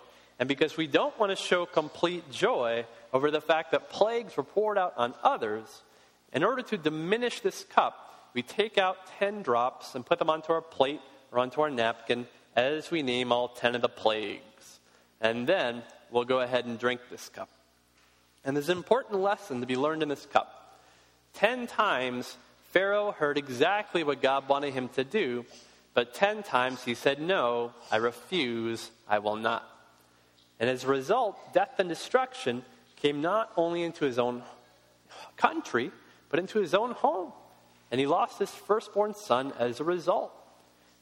And 0.42 0.48
because 0.48 0.76
we 0.76 0.88
don't 0.88 1.16
want 1.20 1.30
to 1.30 1.36
show 1.36 1.66
complete 1.66 2.28
joy 2.28 2.84
over 3.12 3.30
the 3.30 3.40
fact 3.40 3.70
that 3.70 3.90
plagues 3.90 4.36
were 4.36 4.42
poured 4.42 4.76
out 4.76 4.92
on 4.96 5.14
others, 5.22 5.84
in 6.32 6.42
order 6.42 6.62
to 6.62 6.76
diminish 6.76 7.38
this 7.38 7.62
cup, 7.62 8.28
we 8.34 8.42
take 8.42 8.76
out 8.76 8.96
10 9.20 9.42
drops 9.42 9.94
and 9.94 10.04
put 10.04 10.18
them 10.18 10.28
onto 10.28 10.52
our 10.52 10.60
plate 10.60 11.00
or 11.30 11.38
onto 11.38 11.60
our 11.60 11.70
napkin 11.70 12.26
as 12.56 12.90
we 12.90 13.04
name 13.04 13.30
all 13.30 13.50
10 13.50 13.76
of 13.76 13.82
the 13.82 13.88
plagues. 13.88 14.80
And 15.20 15.46
then 15.46 15.84
we'll 16.10 16.24
go 16.24 16.40
ahead 16.40 16.64
and 16.64 16.76
drink 16.76 17.02
this 17.08 17.28
cup. 17.28 17.48
And 18.44 18.56
there's 18.56 18.68
an 18.68 18.78
important 18.78 19.20
lesson 19.20 19.60
to 19.60 19.66
be 19.68 19.76
learned 19.76 20.02
in 20.02 20.08
this 20.08 20.26
cup. 20.26 20.80
Ten 21.34 21.68
times, 21.68 22.36
Pharaoh 22.72 23.12
heard 23.12 23.38
exactly 23.38 24.02
what 24.02 24.20
God 24.20 24.48
wanted 24.48 24.74
him 24.74 24.88
to 24.96 25.04
do, 25.04 25.44
but 25.94 26.14
ten 26.14 26.42
times 26.42 26.82
he 26.82 26.96
said, 26.96 27.20
No, 27.20 27.72
I 27.92 27.98
refuse, 27.98 28.90
I 29.08 29.20
will 29.20 29.36
not. 29.36 29.68
And 30.62 30.70
as 30.70 30.84
a 30.84 30.86
result, 30.86 31.52
death 31.52 31.80
and 31.80 31.88
destruction 31.88 32.62
came 32.94 33.20
not 33.20 33.50
only 33.56 33.82
into 33.82 34.04
his 34.04 34.16
own 34.16 34.44
country, 35.36 35.90
but 36.28 36.38
into 36.38 36.60
his 36.60 36.72
own 36.72 36.92
home. 36.92 37.32
And 37.90 37.98
he 37.98 38.06
lost 38.06 38.38
his 38.38 38.48
firstborn 38.48 39.14
son 39.14 39.52
as 39.58 39.80
a 39.80 39.84
result. 39.84 40.32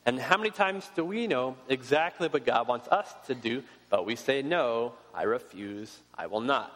And 0.06 0.18
how 0.18 0.38
many 0.38 0.48
times 0.48 0.90
do 0.96 1.04
we 1.04 1.26
know 1.26 1.56
exactly 1.68 2.26
what 2.26 2.46
God 2.46 2.68
wants 2.68 2.88
us 2.88 3.12
to 3.26 3.34
do, 3.34 3.62
but 3.90 4.06
we 4.06 4.16
say, 4.16 4.40
no, 4.40 4.94
I 5.12 5.24
refuse, 5.24 5.94
I 6.16 6.26
will 6.26 6.40
not? 6.40 6.72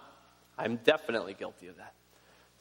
I'm 0.58 0.76
definitely 0.76 1.32
guilty 1.32 1.68
of 1.68 1.78
that. 1.78 1.94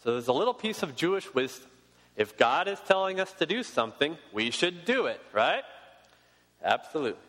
So 0.05 0.13
there's 0.13 0.29
a 0.29 0.33
little 0.33 0.53
piece 0.53 0.83
of 0.83 0.95
Jewish 0.95 1.33
wisdom. 1.33 1.69
If 2.15 2.37
God 2.37 2.69
is 2.69 2.79
telling 2.87 3.19
us 3.19 3.33
to 3.33 3.45
do 3.45 3.61
something, 3.61 4.17
we 4.31 4.51
should 4.51 4.85
do 4.85 5.07
it, 5.07 5.19
right? 5.33 5.63
Absolutely. 6.63 7.19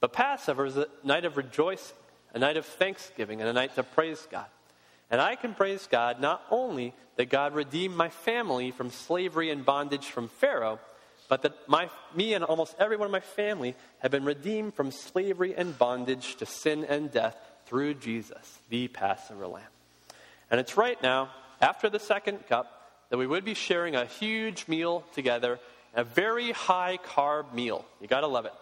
But 0.00 0.12
Passover 0.12 0.66
is 0.66 0.76
a 0.76 0.88
night 1.02 1.24
of 1.24 1.36
rejoicing, 1.36 1.96
a 2.34 2.38
night 2.38 2.56
of 2.56 2.66
thanksgiving, 2.66 3.40
and 3.40 3.48
a 3.48 3.52
night 3.52 3.74
to 3.76 3.82
praise 3.82 4.26
God. 4.30 4.46
And 5.10 5.20
I 5.20 5.36
can 5.36 5.54
praise 5.54 5.88
God 5.90 6.20
not 6.20 6.42
only 6.50 6.92
that 7.16 7.30
God 7.30 7.54
redeemed 7.54 7.96
my 7.96 8.08
family 8.08 8.70
from 8.70 8.90
slavery 8.90 9.50
and 9.50 9.64
bondage 9.64 10.06
from 10.06 10.28
Pharaoh, 10.28 10.78
but 11.28 11.42
that 11.42 11.68
my, 11.68 11.88
me 12.14 12.34
and 12.34 12.44
almost 12.44 12.76
everyone 12.78 13.06
in 13.06 13.12
my 13.12 13.20
family 13.20 13.74
have 14.00 14.10
been 14.10 14.24
redeemed 14.24 14.74
from 14.74 14.90
slavery 14.90 15.54
and 15.56 15.76
bondage 15.78 16.36
to 16.36 16.46
sin 16.46 16.84
and 16.84 17.10
death 17.10 17.36
through 17.66 17.94
Jesus, 17.94 18.58
the 18.68 18.88
Passover 18.88 19.46
Lamb. 19.46 19.64
And 20.50 20.60
it's 20.60 20.76
right 20.76 21.00
now, 21.02 21.30
after 21.60 21.88
the 21.88 21.98
second 21.98 22.46
cup, 22.48 22.72
that 23.10 23.18
we 23.18 23.26
would 23.26 23.44
be 23.44 23.54
sharing 23.54 23.96
a 23.96 24.04
huge 24.04 24.68
meal 24.68 25.04
together, 25.14 25.58
a 25.94 26.04
very 26.04 26.52
high 26.52 26.98
carb 27.04 27.52
meal. 27.52 27.84
You 28.00 28.06
gotta 28.06 28.26
love 28.26 28.44
it. 28.44 28.52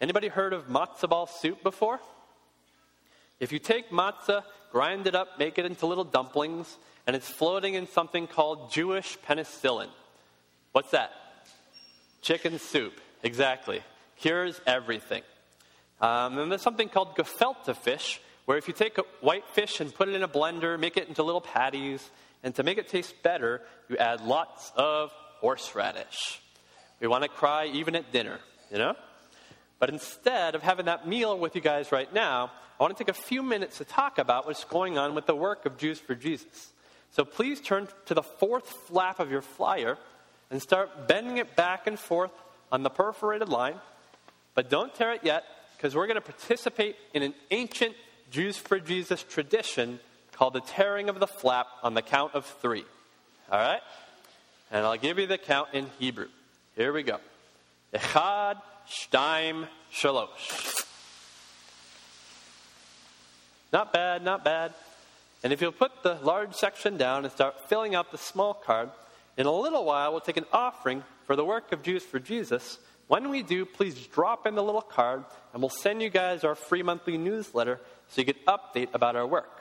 Anybody 0.00 0.28
heard 0.28 0.52
of 0.52 0.68
matzo 0.68 1.08
ball 1.08 1.26
soup 1.26 1.62
before? 1.62 1.98
If 3.40 3.52
you 3.52 3.58
take 3.58 3.90
matzah, 3.90 4.44
grind 4.70 5.06
it 5.06 5.14
up, 5.14 5.38
make 5.38 5.58
it 5.58 5.64
into 5.64 5.86
little 5.86 6.04
dumplings, 6.04 6.76
and 7.06 7.16
it's 7.16 7.28
floating 7.28 7.74
in 7.74 7.86
something 7.88 8.26
called 8.26 8.72
Jewish 8.72 9.18
penicillin. 9.26 9.88
What's 10.72 10.90
that? 10.90 11.10
Chicken 12.22 12.58
soup. 12.58 12.92
Exactly. 13.22 13.82
Cures 14.18 14.60
everything. 14.66 15.22
Um, 16.00 16.38
and 16.38 16.50
there's 16.50 16.62
something 16.62 16.88
called 16.88 17.16
gefilte 17.16 17.76
fish, 17.76 18.20
where 18.44 18.56
if 18.56 18.68
you 18.68 18.74
take 18.74 18.98
a 18.98 19.04
white 19.20 19.46
fish 19.48 19.80
and 19.80 19.92
put 19.92 20.08
it 20.08 20.14
in 20.14 20.22
a 20.22 20.28
blender, 20.28 20.78
make 20.78 20.96
it 20.96 21.08
into 21.08 21.22
little 21.22 21.40
patties, 21.40 22.08
and 22.44 22.54
to 22.54 22.62
make 22.62 22.78
it 22.78 22.88
taste 22.88 23.20
better, 23.22 23.62
you 23.88 23.96
add 23.96 24.20
lots 24.20 24.70
of 24.76 25.10
horseradish. 25.40 26.40
We 27.00 27.08
want 27.08 27.24
to 27.24 27.28
cry 27.28 27.66
even 27.66 27.96
at 27.96 28.12
dinner, 28.12 28.38
you 28.70 28.78
know? 28.78 28.94
But 29.78 29.90
instead 29.90 30.54
of 30.54 30.62
having 30.62 30.86
that 30.86 31.06
meal 31.06 31.38
with 31.38 31.54
you 31.54 31.60
guys 31.60 31.92
right 31.92 32.12
now, 32.12 32.50
I 32.78 32.82
want 32.82 32.96
to 32.96 33.04
take 33.04 33.10
a 33.10 33.20
few 33.20 33.42
minutes 33.42 33.78
to 33.78 33.84
talk 33.84 34.18
about 34.18 34.46
what's 34.46 34.64
going 34.64 34.98
on 34.98 35.14
with 35.14 35.26
the 35.26 35.34
work 35.34 35.66
of 35.66 35.78
Jews 35.78 35.98
for 35.98 36.14
Jesus. 36.14 36.72
So 37.12 37.24
please 37.24 37.60
turn 37.60 37.88
to 38.06 38.14
the 38.14 38.22
fourth 38.22 38.68
flap 38.68 39.20
of 39.20 39.30
your 39.30 39.42
flyer 39.42 39.96
and 40.50 40.60
start 40.60 41.08
bending 41.08 41.38
it 41.38 41.56
back 41.56 41.86
and 41.86 41.98
forth 41.98 42.30
on 42.70 42.82
the 42.82 42.90
perforated 42.90 43.48
line. 43.48 43.76
But 44.54 44.70
don't 44.70 44.94
tear 44.94 45.12
it 45.12 45.22
yet, 45.22 45.44
because 45.76 45.94
we're 45.94 46.06
going 46.06 46.16
to 46.16 46.20
participate 46.20 46.96
in 47.14 47.22
an 47.22 47.34
ancient 47.50 47.94
Jews 48.30 48.56
for 48.56 48.80
Jesus 48.80 49.22
tradition 49.22 50.00
called 50.32 50.54
the 50.54 50.60
tearing 50.60 51.08
of 51.08 51.20
the 51.20 51.26
flap 51.26 51.66
on 51.82 51.94
the 51.94 52.02
count 52.02 52.34
of 52.34 52.44
three. 52.44 52.84
All 53.50 53.58
right? 53.58 53.80
And 54.70 54.84
I'll 54.84 54.96
give 54.96 55.18
you 55.18 55.26
the 55.26 55.38
count 55.38 55.68
in 55.72 55.86
Hebrew. 55.98 56.28
Here 56.76 56.92
we 56.92 57.02
go. 57.02 57.18
Echad, 57.92 58.60
shtaim, 58.88 59.66
shalosh. 59.92 60.84
Not 63.72 63.92
bad, 63.92 64.24
not 64.24 64.44
bad. 64.44 64.72
And 65.42 65.52
if 65.52 65.60
you'll 65.60 65.72
put 65.72 66.02
the 66.02 66.14
large 66.22 66.54
section 66.54 66.96
down 66.96 67.24
and 67.24 67.32
start 67.32 67.68
filling 67.68 67.94
out 67.94 68.10
the 68.10 68.18
small 68.18 68.54
card, 68.54 68.90
in 69.36 69.46
a 69.46 69.52
little 69.52 69.84
while 69.84 70.10
we'll 70.10 70.20
take 70.20 70.36
an 70.36 70.46
offering 70.52 71.02
for 71.26 71.36
the 71.36 71.44
work 71.44 71.72
of 71.72 71.82
Jews 71.82 72.02
for 72.02 72.18
Jesus. 72.18 72.78
When 73.06 73.30
we 73.30 73.42
do, 73.42 73.64
please 73.64 73.94
drop 74.06 74.46
in 74.46 74.54
the 74.54 74.62
little 74.62 74.82
card 74.82 75.24
and 75.52 75.62
we'll 75.62 75.70
send 75.70 76.02
you 76.02 76.10
guys 76.10 76.44
our 76.44 76.54
free 76.54 76.82
monthly 76.82 77.16
newsletter 77.16 77.80
so 78.08 78.20
you 78.20 78.24
get 78.24 78.44
update 78.46 78.88
about 78.92 79.16
our 79.16 79.26
work. 79.26 79.60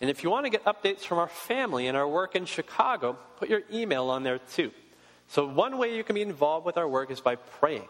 And 0.00 0.10
if 0.10 0.24
you 0.24 0.30
want 0.30 0.46
to 0.46 0.50
get 0.50 0.64
updates 0.64 1.00
from 1.00 1.18
our 1.18 1.28
family 1.28 1.86
and 1.86 1.96
our 1.96 2.08
work 2.08 2.34
in 2.34 2.44
Chicago, 2.44 3.16
put 3.36 3.48
your 3.48 3.62
email 3.72 4.08
on 4.08 4.24
there 4.24 4.38
too. 4.38 4.72
So, 5.32 5.46
one 5.46 5.78
way 5.78 5.96
you 5.96 6.04
can 6.04 6.14
be 6.14 6.20
involved 6.20 6.66
with 6.66 6.76
our 6.76 6.86
work 6.86 7.10
is 7.10 7.22
by 7.22 7.36
praying. 7.36 7.88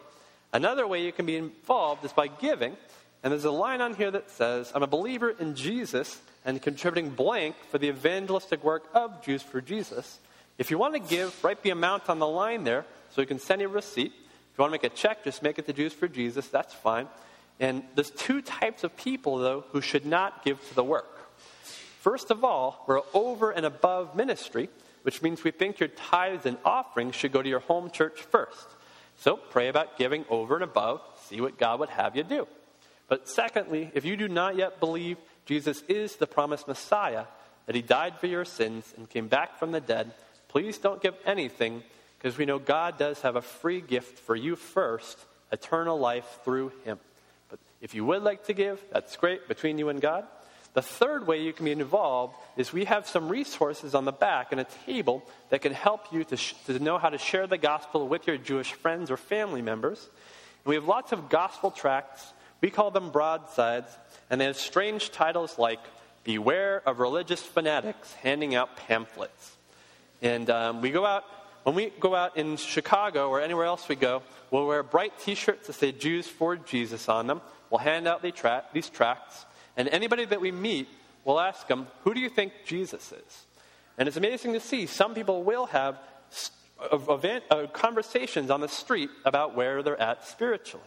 Another 0.53 0.87
way 0.87 1.05
you 1.05 1.11
can 1.11 1.27
be 1.27 1.35
involved 1.35 2.05
is 2.05 2.13
by 2.13 2.29
giving. 2.29 2.77
And 3.25 3.33
there's 3.33 3.45
a 3.45 3.51
line 3.51 3.81
on 3.81 3.95
here 3.95 4.13
that 4.13 4.31
says, 4.31 4.71
I'm 4.73 4.85
a 4.85 4.87
believer 4.87 5.31
in 5.31 5.57
Jesus 5.57 6.21
and 6.45 6.63
contributing 6.63 7.11
blank 7.11 7.57
for 7.69 7.79
the 7.79 7.89
evangelistic 7.89 8.63
work 8.63 8.85
of 8.95 9.25
Jews 9.25 9.43
for 9.43 9.61
Jesus. 9.61 10.21
If 10.57 10.71
you 10.71 10.79
want 10.79 10.95
to 10.95 11.01
give, 11.01 11.43
write 11.43 11.65
the 11.65 11.71
amount 11.71 12.09
on 12.09 12.21
the 12.21 12.29
line 12.29 12.63
there 12.63 12.85
so 13.11 13.21
you 13.21 13.27
can 13.27 13.41
send 13.41 13.61
a 13.61 13.67
receipt. 13.67 14.13
If 14.13 14.59
you 14.59 14.63
want 14.63 14.71
to 14.71 14.79
make 14.81 14.85
a 14.85 14.95
check, 14.95 15.25
just 15.25 15.43
make 15.43 15.59
it 15.59 15.67
to 15.67 15.73
Jews 15.73 15.93
for 15.93 16.07
Jesus. 16.07 16.47
That's 16.47 16.73
fine. 16.73 17.09
And 17.59 17.83
there's 17.97 18.11
two 18.11 18.41
types 18.41 18.85
of 18.85 18.97
people, 18.97 19.39
though, 19.39 19.65
who 19.73 19.81
should 19.81 20.07
not 20.07 20.45
give 20.45 20.65
to 20.69 20.75
the 20.77 20.85
work. 20.85 21.19
First 21.99 22.31
of 22.31 22.45
all, 22.45 22.85
we're 22.87 23.03
over 23.13 23.51
and 23.51 23.67
above 23.67 24.15
ministry, 24.15 24.69
which 25.03 25.23
means 25.23 25.45
we 25.45 25.51
think 25.51 25.81
your 25.81 25.89
tithes 25.89 26.47
and 26.47 26.59
offerings 26.65 27.15
should 27.15 27.33
go 27.33 27.43
to 27.43 27.49
your 27.49 27.61
home 27.61 27.91
church 27.91 28.21
first. 28.21 28.69
So 29.17 29.37
pray 29.37 29.69
about 29.69 29.99
giving 29.99 30.25
over 30.29 30.55
and 30.55 30.65
above, 30.65 31.01
see 31.27 31.41
what 31.41 31.59
God 31.59 31.81
would 31.81 31.91
have 31.91 32.17
you 32.17 32.25
do. 32.25 32.49
But 33.09 33.29
secondly, 33.29 33.91
if 33.95 34.05
you 34.05 34.17
do 34.17 34.29
not 34.29 34.57
yet 34.57 34.81
believe 34.81 35.19
Jesus 35.45 35.83
is 35.89 36.17
the 36.17 36.27
promised 36.27 36.67
Messiah, 36.67 37.25
that 37.67 37.77
he 37.77 37.83
died 37.83 38.19
for 38.19 38.27
your 38.27 38.45
sins 38.45 38.93
and 38.97 39.09
came 39.09 39.29
back 39.29 39.59
from 39.59 39.73
the 39.73 39.81
dead, 39.81 40.13
please 40.49 40.79
don't 40.79 41.03
give 41.03 41.15
anything 41.25 41.83
because 42.19 42.39
we 42.39 42.47
know 42.47 42.59
God 42.59 42.99
does 42.99 43.21
have 43.23 43.37
a 43.37 43.43
free 43.43 43.81
gift 43.81 44.19
for 44.19 44.37
you 44.37 44.57
first 44.57 45.19
eternal 45.51 45.99
life 45.99 46.39
through 46.45 46.73
him. 46.85 46.99
But 47.51 47.59
if 47.81 47.95
you 47.95 48.05
would 48.05 48.23
like 48.23 48.45
to 48.47 48.55
give, 48.55 48.83
that's 48.93 49.17
great 49.17 49.49
between 49.49 49.79
you 49.79 49.89
and 49.89 50.01
God. 50.01 50.25
The 50.75 50.83
third 50.83 51.27
way 51.27 51.43
you 51.43 51.53
can 51.53 51.67
be 51.67 51.73
involved 51.73 52.35
is 52.57 52.73
we 52.73 52.87
have 52.87 53.07
some 53.07 53.29
resources 53.29 53.95
on 53.95 54.07
the 54.07 54.13
back 54.13 54.53
and 54.53 54.61
a 54.61 54.67
table 54.87 55.23
that 55.51 55.61
can 55.61 55.73
help 55.73 56.13
you 56.13 56.25
to, 56.25 56.37
sh- 56.37 56.55
to 56.67 56.79
know 56.79 56.97
how 56.97 57.11
to 57.11 57.19
share 57.19 57.47
the 57.47 57.59
gospel 57.59 58.09
with 58.09 58.27
your 58.27 58.39
Jewish 58.39 58.73
friends 58.73 59.11
or 59.11 59.19
family 59.19 59.61
members. 59.61 60.09
And 60.65 60.71
we 60.71 60.75
have 60.77 60.87
lots 60.87 61.13
of 61.13 61.29
gospel 61.29 61.71
tracts. 61.71 62.33
We 62.63 62.71
call 62.71 62.91
them 62.91 63.11
broadsides, 63.11 63.91
and 64.31 64.41
they 64.41 64.47
have 64.47 64.57
strange 64.57 65.11
titles 65.11 65.59
like 65.59 65.81
Beware 66.25 66.83
of 66.87 67.01
Religious 67.01 67.43
Fanatics 67.43 68.15
handing 68.15 68.55
out 68.55 68.77
pamphlets. 68.77 69.57
And 70.23 70.49
um, 70.49 70.81
we 70.81 70.91
go 70.91 71.05
out, 71.05 71.25
when 71.65 71.75
we 71.75 71.93
go 72.01 72.15
out 72.15 72.37
in 72.39 72.57
Chicago 72.57 73.29
or 73.29 73.41
anywhere 73.41 73.67
else 73.67 73.89
we 73.89 73.97
go, 73.97 74.23
we'll 74.51 74.67
wear 74.67 74.83
bright 74.83 75.19
t 75.19 75.35
shirts 75.35 75.67
that 75.67 75.75
say 75.75 75.93
Jews 75.93 76.29
for 76.29 76.57
Jesus 76.57 77.09
on 77.09 77.27
them. 77.27 77.43
We'll 77.69 77.81
hand 77.81 78.07
out 78.07 78.23
these, 78.23 78.35
tra- 78.35 78.65
these 78.73 78.89
tracts. 78.89 79.45
And 79.77 79.89
anybody 79.89 80.25
that 80.25 80.41
we 80.41 80.53
meet, 80.53 80.89
we'll 81.25 81.41
ask 81.41 81.67
them, 81.67 81.87
Who 82.05 82.15
do 82.15 82.21
you 82.21 82.29
think 82.29 82.53
Jesus 82.65 83.13
is? 83.13 83.47
And 83.99 84.09
it's 84.09 84.17
amazing 84.17 84.53
to 84.55 84.61
see 84.61 84.87
some 84.87 85.15
people 85.15 85.45
will 85.45 85.67
have 85.67 85.99
event, 86.91 87.45
uh, 87.51 87.67
conversations 87.73 88.51
on 88.51 88.61
the 88.61 88.69
street 88.69 89.11
about 89.25 89.55
where 89.55 89.83
they're 89.83 90.01
at 90.01 90.27
spiritually. 90.27 90.87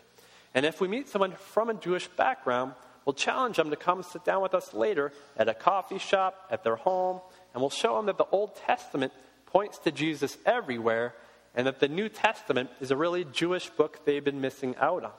And 0.54 0.65
if 0.65 0.82
we 0.82 0.88
meet 0.88 1.08
someone 1.08 1.34
from 1.34 1.69
a 1.69 1.74
Jewish 1.74 2.08
background, 2.08 2.74
we'll 3.06 3.13
challenge 3.13 3.58
them 3.58 3.69
to 3.69 3.76
come 3.76 4.04
sit 4.04 4.26
down 4.26 4.41
with 4.41 4.54
us 4.54 4.74
later 4.74 5.12
at 5.38 5.48
a 5.48 5.54
coffee 5.54 6.00
shop, 6.00 6.48
at 6.50 6.63
their 6.63 6.76
home, 6.76 7.21
and 7.54 7.62
we'll 7.62 7.69
show 7.69 7.95
them 7.95 8.08
that 8.08 8.17
the 8.17 8.28
Old 8.32 8.56
Testament 8.56 9.13
points 9.45 9.78
to 9.80 9.91
Jesus 9.91 10.38
everywhere 10.45 11.13
and 11.56 11.67
that 11.67 11.80
the 11.80 11.88
New 11.88 12.10
Testament 12.10 12.69
is 12.82 12.91
a 12.91 12.98
really 12.98 13.24
Jewish 13.24 13.69
book 13.69 14.06
they've 14.06 14.24
been 14.24 14.41
missing 14.41 14.76
out 14.78 15.04
on. 15.04 15.12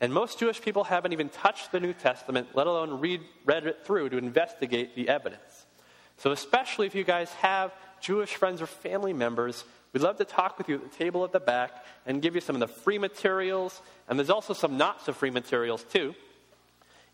And 0.00 0.12
most 0.12 0.38
Jewish 0.38 0.60
people 0.60 0.84
haven't 0.84 1.12
even 1.12 1.28
touched 1.28 1.72
the 1.72 1.80
New 1.80 1.92
Testament, 1.92 2.48
let 2.54 2.66
alone 2.66 3.00
read, 3.00 3.20
read 3.44 3.66
it 3.66 3.84
through 3.84 4.10
to 4.10 4.18
investigate 4.18 4.94
the 4.96 5.08
evidence. 5.08 5.66
So, 6.18 6.32
especially 6.32 6.86
if 6.86 6.94
you 6.94 7.04
guys 7.04 7.30
have 7.34 7.72
Jewish 8.00 8.34
friends 8.34 8.60
or 8.60 8.66
family 8.66 9.12
members, 9.12 9.64
we'd 9.92 10.02
love 10.02 10.18
to 10.18 10.24
talk 10.24 10.58
with 10.58 10.68
you 10.68 10.76
at 10.76 10.90
the 10.90 10.96
table 10.96 11.24
at 11.24 11.32
the 11.32 11.40
back 11.40 11.84
and 12.06 12.20
give 12.20 12.34
you 12.34 12.40
some 12.40 12.56
of 12.56 12.60
the 12.60 12.68
free 12.68 12.98
materials. 12.98 13.80
And 14.08 14.18
there's 14.18 14.30
also 14.30 14.52
some 14.52 14.76
not 14.76 15.04
so 15.04 15.12
free 15.12 15.30
materials, 15.30 15.84
too. 15.84 16.14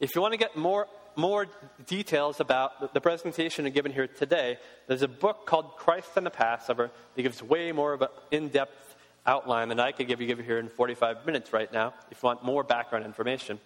If 0.01 0.15
you 0.15 0.23
want 0.23 0.33
to 0.33 0.39
get 0.39 0.57
more, 0.57 0.87
more 1.17 1.47
details 1.87 2.41
about 2.41 2.95
the 2.95 3.01
presentation 3.01 3.71
given 3.71 3.93
here 3.93 4.07
today, 4.07 4.59
there's 4.87 5.03
a 5.03 5.09
book 5.09 5.47
called 5.47 5.77
Christ 5.77 6.17
in 6.17 6.25
the 6.25 6.31
Passover 6.31 6.91
that 7.15 7.23
gives 7.23 7.43
way 7.43 7.73
more 7.73 7.93
of 7.93 8.03
an 8.03 8.09
in 8.31 8.49
depth 8.49 8.90
outline 9.27 9.69
than 9.69 9.81
I 9.81 9.93
could 9.93 10.09
give 10.09 10.21
you, 10.21 10.27
give 10.27 10.39
you 10.39 10.45
here 10.45 10.59
in 10.59 10.69
45 10.69 11.27
minutes 11.27 11.53
right 11.53 11.73
now 11.73 11.95
if 12.11 12.23
you 12.23 12.27
want 12.27 12.45
more 12.45 12.63
background 12.63 13.05
information. 13.05 13.61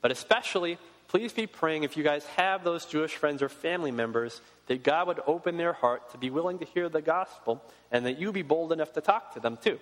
But 0.00 0.10
especially, 0.10 0.78
please 1.08 1.32
be 1.32 1.46
praying 1.46 1.82
if 1.82 1.96
you 1.96 2.04
guys 2.04 2.24
have 2.36 2.64
those 2.64 2.84
Jewish 2.84 3.14
friends 3.16 3.42
or 3.42 3.48
family 3.48 3.90
members 3.90 4.40
that 4.66 4.82
God 4.82 5.06
would 5.08 5.20
open 5.26 5.56
their 5.56 5.72
heart 5.72 6.10
to 6.12 6.18
be 6.18 6.30
willing 6.30 6.58
to 6.58 6.64
hear 6.66 6.88
the 6.88 7.02
gospel 7.02 7.62
and 7.90 8.06
that 8.06 8.18
you 8.18 8.32
be 8.32 8.42
bold 8.42 8.72
enough 8.72 8.92
to 8.92 9.00
talk 9.00 9.34
to 9.34 9.40
them 9.40 9.56
too. 9.56 9.78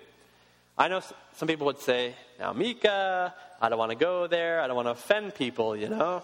I 0.77 0.87
know 0.87 1.01
some 1.35 1.47
people 1.47 1.65
would 1.67 1.79
say, 1.79 2.13
now, 2.39 2.53
Mika, 2.53 3.33
I 3.59 3.69
don't 3.69 3.79
want 3.79 3.91
to 3.91 3.97
go 3.97 4.27
there. 4.27 4.61
I 4.61 4.67
don't 4.67 4.75
want 4.75 4.87
to 4.87 4.91
offend 4.91 5.33
people, 5.35 5.75
you 5.75 5.89
know. 5.89 6.21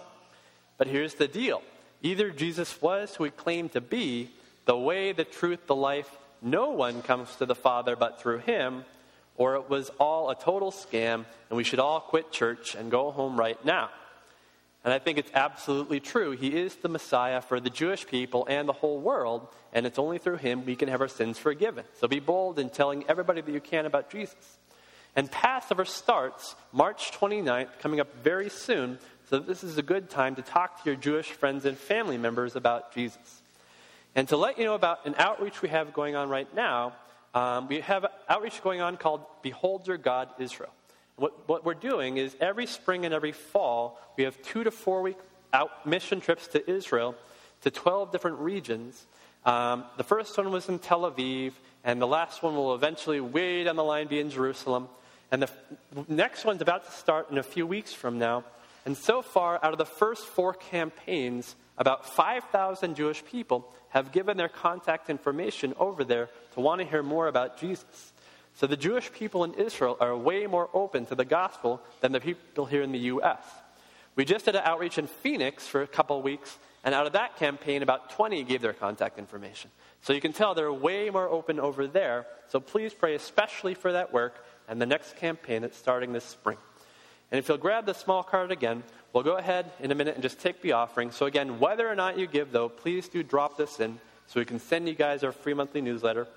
But 0.78 0.86
here's 0.86 1.14
the 1.14 1.28
deal 1.28 1.62
either 2.02 2.30
Jesus 2.30 2.80
was 2.80 3.14
who 3.14 3.24
he 3.24 3.30
claimed 3.30 3.72
to 3.72 3.80
be, 3.80 4.30
the 4.64 4.76
way, 4.76 5.12
the 5.12 5.24
truth, 5.24 5.66
the 5.66 5.74
life, 5.74 6.10
no 6.44 6.70
one 6.70 7.02
comes 7.02 7.34
to 7.36 7.46
the 7.46 7.54
Father 7.54 7.96
but 7.96 8.20
through 8.20 8.38
him, 8.38 8.84
or 9.36 9.56
it 9.56 9.68
was 9.68 9.90
all 9.98 10.30
a 10.30 10.36
total 10.36 10.70
scam 10.70 11.24
and 11.48 11.56
we 11.56 11.64
should 11.64 11.80
all 11.80 12.00
quit 12.00 12.30
church 12.30 12.74
and 12.74 12.90
go 12.90 13.10
home 13.10 13.38
right 13.38 13.62
now. 13.64 13.90
And 14.84 14.92
I 14.92 14.98
think 14.98 15.16
it's 15.16 15.30
absolutely 15.32 15.98
true. 15.98 16.32
He 16.32 16.48
is 16.48 16.76
the 16.76 16.90
Messiah 16.90 17.40
for 17.40 17.58
the 17.58 17.70
Jewish 17.70 18.06
people 18.06 18.46
and 18.48 18.68
the 18.68 18.74
whole 18.74 19.00
world, 19.00 19.48
and 19.72 19.86
it's 19.86 19.98
only 19.98 20.18
through 20.18 20.36
him 20.36 20.66
we 20.66 20.76
can 20.76 20.90
have 20.90 21.00
our 21.00 21.08
sins 21.08 21.38
forgiven. 21.38 21.84
So 21.98 22.06
be 22.06 22.20
bold 22.20 22.58
in 22.58 22.68
telling 22.68 23.04
everybody 23.08 23.40
that 23.40 23.50
you 23.50 23.60
can 23.60 23.86
about 23.86 24.10
Jesus. 24.10 24.58
And 25.16 25.30
Passover 25.30 25.86
starts 25.86 26.54
March 26.70 27.12
29th, 27.12 27.78
coming 27.78 27.98
up 27.98 28.14
very 28.22 28.50
soon, 28.50 28.98
so 29.30 29.38
this 29.38 29.64
is 29.64 29.78
a 29.78 29.82
good 29.82 30.10
time 30.10 30.34
to 30.34 30.42
talk 30.42 30.82
to 30.82 30.90
your 30.90 30.96
Jewish 30.96 31.30
friends 31.30 31.64
and 31.64 31.78
family 31.78 32.18
members 32.18 32.54
about 32.54 32.92
Jesus. 32.92 33.42
And 34.14 34.28
to 34.28 34.36
let 34.36 34.58
you 34.58 34.64
know 34.64 34.74
about 34.74 35.06
an 35.06 35.14
outreach 35.18 35.60
we 35.60 35.68
have 35.70 35.92
going 35.92 36.14
on 36.14 36.28
right 36.28 36.52
now, 36.54 36.92
um, 37.34 37.66
we 37.66 37.80
have 37.80 38.06
outreach 38.28 38.62
going 38.62 38.80
on 38.80 38.96
called 38.96 39.22
Behold 39.42 39.88
Your 39.88 39.96
God 39.96 40.28
Israel. 40.38 40.72
What, 41.16 41.48
what 41.48 41.64
we're 41.64 41.74
doing 41.74 42.16
is 42.16 42.36
every 42.40 42.66
spring 42.66 43.04
and 43.04 43.12
every 43.12 43.32
fall, 43.32 43.98
we 44.16 44.24
have 44.24 44.40
two 44.42 44.64
to 44.64 44.70
four 44.70 45.02
week 45.02 45.18
out 45.52 45.86
mission 45.86 46.20
trips 46.20 46.46
to 46.48 46.70
Israel 46.70 47.16
to 47.62 47.70
12 47.70 48.12
different 48.12 48.38
regions. 48.38 49.06
Um, 49.44 49.84
the 49.96 50.04
first 50.04 50.36
one 50.36 50.50
was 50.50 50.68
in 50.68 50.78
Tel 50.78 51.10
Aviv, 51.10 51.52
and 51.82 52.00
the 52.00 52.06
last 52.06 52.42
one 52.42 52.54
will 52.54 52.74
eventually, 52.74 53.20
way 53.20 53.64
down 53.64 53.76
the 53.76 53.84
line, 53.84 54.06
be 54.06 54.20
in 54.20 54.30
Jerusalem. 54.30 54.88
And 55.30 55.42
the 55.42 55.48
f- 55.48 56.08
next 56.08 56.44
one's 56.44 56.62
about 56.62 56.84
to 56.86 56.92
start 56.92 57.30
in 57.30 57.38
a 57.38 57.42
few 57.42 57.66
weeks 57.66 57.92
from 57.92 58.18
now. 58.18 58.44
And 58.86 58.96
so 58.96 59.22
far, 59.22 59.58
out 59.62 59.72
of 59.72 59.78
the 59.78 59.84
first 59.84 60.24
four 60.24 60.54
campaigns, 60.54 61.56
about 61.78 62.06
5,000 62.06 62.94
Jewish 62.94 63.24
people 63.24 63.72
have 63.88 64.12
given 64.12 64.36
their 64.36 64.48
contact 64.48 65.10
information 65.10 65.74
over 65.78 66.04
there 66.04 66.28
to 66.54 66.60
want 66.60 66.80
to 66.80 66.86
hear 66.86 67.02
more 67.02 67.28
about 67.28 67.58
Jesus. 67.58 68.12
So 68.56 68.66
the 68.66 68.76
Jewish 68.76 69.12
people 69.12 69.44
in 69.44 69.54
Israel 69.54 69.96
are 70.00 70.16
way 70.16 70.46
more 70.46 70.68
open 70.72 71.06
to 71.06 71.14
the 71.14 71.24
gospel 71.24 71.80
than 72.00 72.12
the 72.12 72.20
people 72.20 72.66
here 72.66 72.82
in 72.82 72.92
the 72.92 72.98
U.S. 72.98 73.42
We 74.16 74.24
just 74.24 74.44
did 74.44 74.54
an 74.54 74.62
outreach 74.64 74.98
in 74.98 75.08
Phoenix 75.08 75.66
for 75.66 75.82
a 75.82 75.88
couple 75.88 76.22
weeks, 76.22 76.56
and 76.84 76.94
out 76.94 77.06
of 77.06 77.14
that 77.14 77.36
campaign, 77.36 77.82
about 77.82 78.10
20 78.10 78.44
gave 78.44 78.62
their 78.62 78.72
contact 78.72 79.18
information. 79.18 79.70
So 80.02 80.12
you 80.12 80.20
can 80.20 80.32
tell 80.32 80.54
they're 80.54 80.72
way 80.72 81.10
more 81.10 81.28
open 81.28 81.58
over 81.58 81.86
there. 81.86 82.26
So 82.48 82.60
please 82.60 82.94
pray 82.94 83.14
especially 83.14 83.74
for 83.74 83.92
that 83.92 84.12
work 84.12 84.44
and 84.68 84.80
the 84.80 84.86
next 84.86 85.16
campaign 85.16 85.62
that's 85.62 85.76
starting 85.76 86.12
this 86.12 86.24
spring. 86.24 86.58
And 87.34 87.40
if 87.40 87.48
you'll 87.48 87.58
grab 87.58 87.84
the 87.84 87.94
small 87.94 88.22
card 88.22 88.52
again, 88.52 88.84
we'll 89.12 89.24
go 89.24 89.38
ahead 89.38 89.68
in 89.80 89.90
a 89.90 89.94
minute 89.96 90.14
and 90.14 90.22
just 90.22 90.38
take 90.38 90.62
the 90.62 90.70
offering. 90.70 91.10
So 91.10 91.26
again, 91.26 91.58
whether 91.58 91.88
or 91.88 91.96
not 91.96 92.16
you 92.16 92.28
give, 92.28 92.52
though, 92.52 92.68
please 92.68 93.08
do 93.08 93.24
drop 93.24 93.56
this 93.56 93.80
in 93.80 93.98
so 94.28 94.38
we 94.38 94.46
can 94.46 94.60
send 94.60 94.86
you 94.86 94.94
guys 94.94 95.24
our 95.24 95.32
free 95.32 95.52
monthly 95.52 95.80
newsletter. 95.80 96.28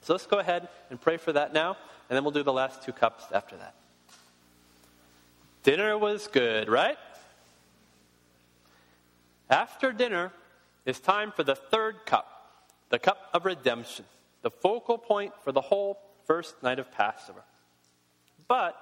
So 0.00 0.14
let's 0.14 0.24
go 0.24 0.38
ahead 0.38 0.68
and 0.88 0.98
pray 0.98 1.18
for 1.18 1.34
that 1.34 1.52
now, 1.52 1.76
and 2.08 2.16
then 2.16 2.24
we'll 2.24 2.32
do 2.32 2.42
the 2.42 2.50
last 2.50 2.82
two 2.82 2.92
cups 2.92 3.24
after 3.30 3.58
that. 3.58 3.74
Dinner 5.64 5.98
was 5.98 6.26
good, 6.28 6.70
right? 6.70 6.96
After 9.50 9.92
dinner, 9.92 10.32
it's 10.86 10.98
time 10.98 11.30
for 11.30 11.42
the 11.44 11.56
third 11.56 12.06
cup, 12.06 12.64
the 12.88 12.98
cup 12.98 13.28
of 13.34 13.44
redemption, 13.44 14.06
the 14.40 14.50
focal 14.50 14.96
point 14.96 15.34
for 15.44 15.52
the 15.52 15.60
whole 15.60 16.00
first 16.26 16.62
night 16.62 16.78
of 16.78 16.90
Passover. 16.90 17.42
But 18.48 18.78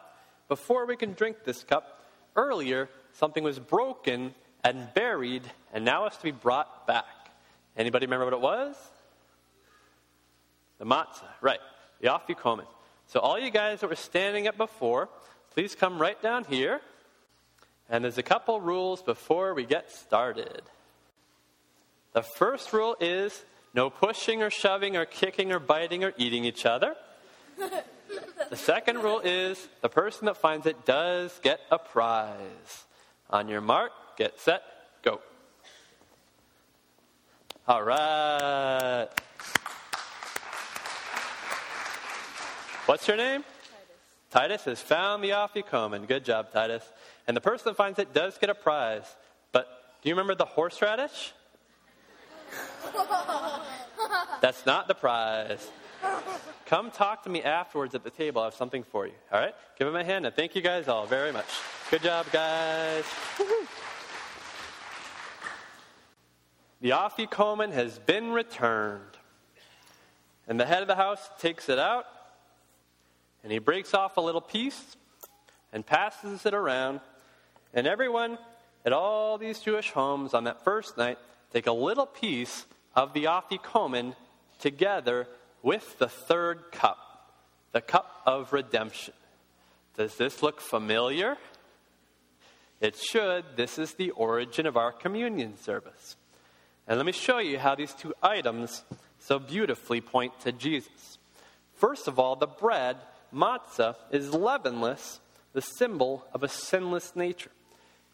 before 0.50 0.84
we 0.84 0.96
can 0.96 1.14
drink 1.14 1.44
this 1.44 1.64
cup, 1.64 2.04
earlier 2.36 2.90
something 3.14 3.42
was 3.42 3.58
broken 3.58 4.34
and 4.62 4.92
buried, 4.92 5.44
and 5.72 5.84
now 5.84 6.04
it's 6.04 6.18
to 6.18 6.24
be 6.24 6.32
brought 6.32 6.86
back. 6.86 7.04
Anybody 7.76 8.04
remember 8.04 8.26
what 8.26 8.34
it 8.34 8.40
was? 8.40 8.76
The 10.78 10.84
matzah, 10.84 11.30
right. 11.40 11.60
The 12.00 12.08
afikomen. 12.08 12.66
So 13.06 13.20
all 13.20 13.38
you 13.38 13.50
guys 13.50 13.80
that 13.80 13.88
were 13.88 13.96
standing 13.96 14.48
up 14.48 14.56
before, 14.56 15.08
please 15.54 15.74
come 15.74 15.98
right 15.98 16.20
down 16.20 16.44
here. 16.44 16.80
And 17.88 18.04
there's 18.04 18.18
a 18.18 18.22
couple 18.22 18.60
rules 18.60 19.02
before 19.02 19.54
we 19.54 19.64
get 19.64 19.90
started. 19.90 20.62
The 22.12 22.22
first 22.22 22.72
rule 22.72 22.96
is 23.00 23.44
no 23.72 23.88
pushing 23.88 24.42
or 24.42 24.50
shoving 24.50 24.96
or 24.96 25.04
kicking 25.04 25.52
or 25.52 25.60
biting 25.60 26.02
or 26.02 26.12
eating 26.16 26.44
each 26.44 26.66
other. 26.66 26.96
The 28.48 28.56
second 28.56 28.98
rule 29.02 29.20
is 29.20 29.68
the 29.80 29.88
person 29.88 30.26
that 30.26 30.36
finds 30.36 30.66
it 30.66 30.84
does 30.84 31.38
get 31.42 31.60
a 31.70 31.78
prize. 31.78 32.84
On 33.30 33.48
your 33.48 33.60
mark, 33.60 33.92
get 34.16 34.40
set, 34.40 34.62
go. 35.02 35.20
All 37.68 37.82
right. 37.82 39.08
What's 42.86 43.06
your 43.06 43.16
name? 43.16 43.44
Titus. 44.30 44.62
Titus 44.62 44.64
has 44.64 44.82
found 44.82 45.22
the 45.22 45.30
afikomen. 45.30 46.08
Good 46.08 46.24
job, 46.24 46.52
Titus. 46.52 46.82
And 47.28 47.36
the 47.36 47.40
person 47.40 47.66
that 47.66 47.76
finds 47.76 48.00
it 48.00 48.12
does 48.12 48.36
get 48.38 48.50
a 48.50 48.54
prize. 48.54 49.04
But 49.52 49.68
do 50.02 50.08
you 50.08 50.14
remember 50.16 50.34
the 50.34 50.44
horseradish? 50.44 51.32
That's 54.40 54.66
not 54.66 54.88
the 54.88 54.94
prize. 54.94 55.70
Come 56.66 56.92
talk 56.92 57.24
to 57.24 57.30
me 57.30 57.42
afterwards 57.42 57.96
at 57.96 58.04
the 58.04 58.10
table. 58.10 58.42
I 58.42 58.44
have 58.44 58.54
something 58.54 58.84
for 58.84 59.04
you. 59.06 59.12
All 59.32 59.40
right? 59.40 59.54
Give 59.76 59.88
him 59.88 59.96
a 59.96 60.04
hand 60.04 60.24
and 60.24 60.34
thank 60.34 60.54
you 60.54 60.62
guys 60.62 60.86
all 60.86 61.04
very 61.04 61.32
much. 61.32 61.46
Good 61.90 62.02
job, 62.02 62.26
guys. 62.32 63.04
The 66.80 66.90
afikomen 66.90 67.72
has 67.72 67.98
been 67.98 68.30
returned. 68.30 69.02
And 70.46 70.60
the 70.60 70.64
head 70.64 70.82
of 70.82 70.88
the 70.88 70.94
house 70.94 71.28
takes 71.38 71.68
it 71.68 71.78
out 71.78 72.06
and 73.42 73.52
he 73.52 73.58
breaks 73.58 73.92
off 73.92 74.16
a 74.16 74.20
little 74.20 74.40
piece 74.40 74.96
and 75.72 75.84
passes 75.84 76.46
it 76.46 76.54
around. 76.54 77.00
And 77.74 77.86
everyone 77.86 78.38
at 78.84 78.92
all 78.92 79.38
these 79.38 79.58
Jewish 79.60 79.90
homes 79.90 80.34
on 80.34 80.44
that 80.44 80.62
first 80.64 80.96
night 80.96 81.18
take 81.52 81.66
a 81.66 81.72
little 81.72 82.06
piece 82.06 82.66
of 82.94 83.12
the 83.12 83.24
afikomen 83.24 84.14
together 84.60 85.26
with 85.62 85.98
the 85.98 86.08
third 86.08 86.72
cup, 86.72 87.32
the 87.72 87.80
cup 87.80 88.22
of 88.26 88.52
redemption. 88.52 89.14
Does 89.96 90.16
this 90.16 90.42
look 90.42 90.60
familiar? 90.60 91.36
It 92.80 92.96
should. 92.96 93.44
This 93.56 93.78
is 93.78 93.94
the 93.94 94.10
origin 94.12 94.66
of 94.66 94.76
our 94.76 94.92
communion 94.92 95.58
service. 95.58 96.16
And 96.88 96.96
let 96.98 97.06
me 97.06 97.12
show 97.12 97.38
you 97.38 97.58
how 97.58 97.74
these 97.74 97.92
two 97.92 98.14
items 98.22 98.84
so 99.18 99.38
beautifully 99.38 100.00
point 100.00 100.38
to 100.40 100.52
Jesus. 100.52 101.18
First 101.74 102.08
of 102.08 102.18
all, 102.18 102.36
the 102.36 102.46
bread, 102.46 102.96
matzah, 103.32 103.96
is 104.10 104.30
leavenless, 104.30 105.20
the 105.52 105.62
symbol 105.62 106.24
of 106.32 106.42
a 106.42 106.48
sinless 106.48 107.14
nature, 107.14 107.50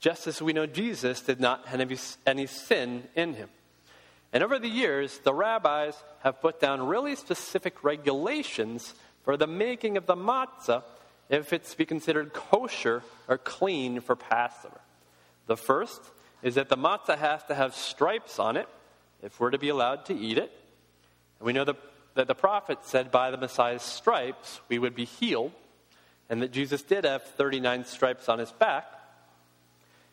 just 0.00 0.26
as 0.26 0.42
we 0.42 0.52
know 0.52 0.66
Jesus 0.66 1.20
did 1.20 1.40
not 1.40 1.66
have 1.66 1.80
any 2.26 2.46
sin 2.46 3.04
in 3.14 3.34
him. 3.34 3.48
And 4.36 4.44
over 4.44 4.58
the 4.58 4.68
years, 4.68 5.18
the 5.20 5.32
rabbis 5.32 5.94
have 6.18 6.42
put 6.42 6.60
down 6.60 6.88
really 6.88 7.16
specific 7.16 7.82
regulations 7.82 8.92
for 9.22 9.38
the 9.38 9.46
making 9.46 9.96
of 9.96 10.04
the 10.04 10.14
matzah 10.14 10.82
if 11.30 11.54
it's 11.54 11.70
to 11.70 11.78
be 11.78 11.86
considered 11.86 12.34
kosher 12.34 13.02
or 13.28 13.38
clean 13.38 14.02
for 14.02 14.14
Passover. 14.14 14.82
The 15.46 15.56
first 15.56 16.02
is 16.42 16.56
that 16.56 16.68
the 16.68 16.76
matzah 16.76 17.16
has 17.16 17.44
to 17.44 17.54
have 17.54 17.74
stripes 17.74 18.38
on 18.38 18.58
it 18.58 18.68
if 19.22 19.40
we're 19.40 19.52
to 19.52 19.58
be 19.58 19.70
allowed 19.70 20.04
to 20.04 20.14
eat 20.14 20.36
it. 20.36 20.52
And 21.38 21.46
we 21.46 21.54
know 21.54 21.64
that, 21.64 21.76
that 22.14 22.26
the 22.26 22.34
prophet 22.34 22.80
said 22.82 23.10
by 23.10 23.30
the 23.30 23.38
Messiah's 23.38 23.80
stripes 23.80 24.60
we 24.68 24.78
would 24.78 24.94
be 24.94 25.06
healed, 25.06 25.52
and 26.28 26.42
that 26.42 26.52
Jesus 26.52 26.82
did 26.82 27.06
have 27.06 27.22
39 27.22 27.86
stripes 27.86 28.28
on 28.28 28.38
his 28.38 28.52
back. 28.52 28.84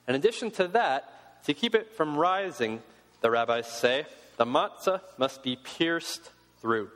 In 0.08 0.16
addition 0.16 0.50
to 0.52 0.70
that, 0.70 1.44
to 1.44 1.54
keep 1.54 1.76
it 1.76 1.92
from 1.92 2.16
rising, 2.16 2.82
the 3.24 3.32
rabbis 3.32 3.68
say, 3.68 4.06
the 4.36 4.46
matzah 4.46 5.00
must 5.18 5.42
be 5.44 5.56
pierced 5.56 6.30
through. 6.62 6.90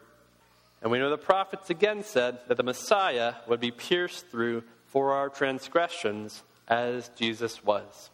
And 0.81 0.91
we 0.91 0.99
know 0.99 1.09
the 1.09 1.17
prophets 1.17 1.69
again 1.69 2.03
said 2.03 2.39
that 2.49 2.57
the 2.57 2.63
Messiah 2.63 3.35
would 3.47 3.61
be 3.61 3.71
pierced 3.71 4.27
through 4.27 4.63
for 4.87 5.13
our 5.13 5.29
transgressions 5.29 6.43
as 6.67 7.09
Jesus 7.17 7.63
was. 7.63 8.09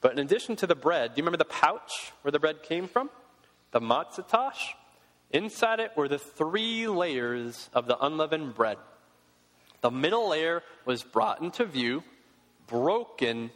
But 0.00 0.12
in 0.12 0.18
addition 0.18 0.56
to 0.56 0.66
the 0.66 0.74
bread, 0.74 1.14
do 1.14 1.20
you 1.20 1.22
remember 1.22 1.38
the 1.38 1.44
pouch 1.44 2.12
where 2.22 2.32
the 2.32 2.40
bread 2.40 2.64
came 2.64 2.88
from? 2.88 3.10
The 3.70 3.80
matzah 3.80 4.26
tash? 4.26 4.74
Inside 5.30 5.78
it 5.78 5.92
were 5.96 6.08
the 6.08 6.18
three 6.18 6.88
layers 6.88 7.70
of 7.72 7.86
the 7.86 7.96
unleavened 8.04 8.56
bread. 8.56 8.78
The 9.82 9.92
middle 9.92 10.30
layer 10.30 10.64
was 10.84 11.04
brought 11.04 11.40
into 11.40 11.64
view, 11.64 12.02
broken, 12.66 13.50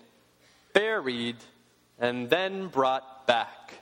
buried, 0.72 1.38
and 1.98 2.30
then 2.30 2.68
brought 2.68 3.04
back, 3.26 3.74